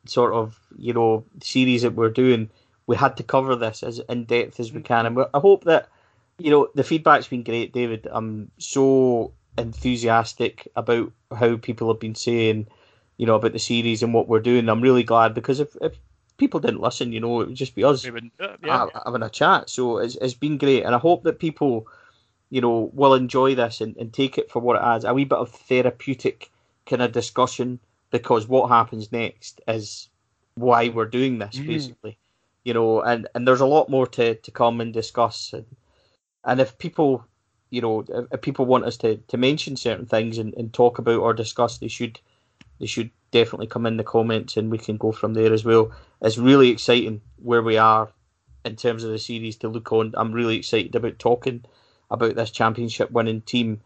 [0.06, 2.50] sort of you know series that we're doing,
[2.86, 4.84] we had to cover this as in depth as we mm.
[4.84, 5.88] can, and I hope that
[6.38, 8.08] you know the feedback's been great, David.
[8.10, 12.66] I'm so enthusiastic about how people have been saying,
[13.16, 14.68] you know, about the series and what we're doing.
[14.68, 15.96] I'm really glad because if, if
[16.38, 18.86] people didn't listen, you know, it would just be us uh, yeah.
[19.04, 19.68] having a chat.
[19.70, 21.86] So it's, it's been great, and I hope that people,
[22.50, 25.38] you know, will enjoy this and, and take it for what it is—a wee bit
[25.38, 26.50] of therapeutic
[26.86, 27.78] kind of discussion
[28.12, 30.08] because what happens next is
[30.54, 31.66] why we're doing this mm.
[31.66, 32.16] basically
[32.62, 35.66] you know and and there's a lot more to to come and discuss and
[36.44, 37.26] and if people
[37.70, 41.18] you know if people want us to to mention certain things and, and talk about
[41.18, 42.20] or discuss they should
[42.78, 45.90] they should definitely come in the comments and we can go from there as well
[46.20, 48.10] it's really exciting where we are
[48.64, 51.64] in terms of the series to look on i'm really excited about talking
[52.10, 53.80] about this championship winning team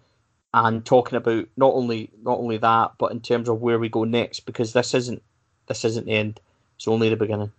[0.55, 4.05] and talking about not only not only that, but in terms of where we go
[4.05, 5.23] next, because this isn't
[5.67, 6.41] this isn't the end;
[6.77, 7.53] it's only the beginning.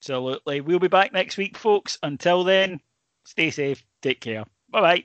[0.00, 0.60] Absolutely.
[0.60, 1.98] We'll be back next week, folks.
[2.02, 2.80] Until then,
[3.24, 3.82] stay safe.
[4.02, 4.44] Take care.
[4.70, 5.04] Bye bye.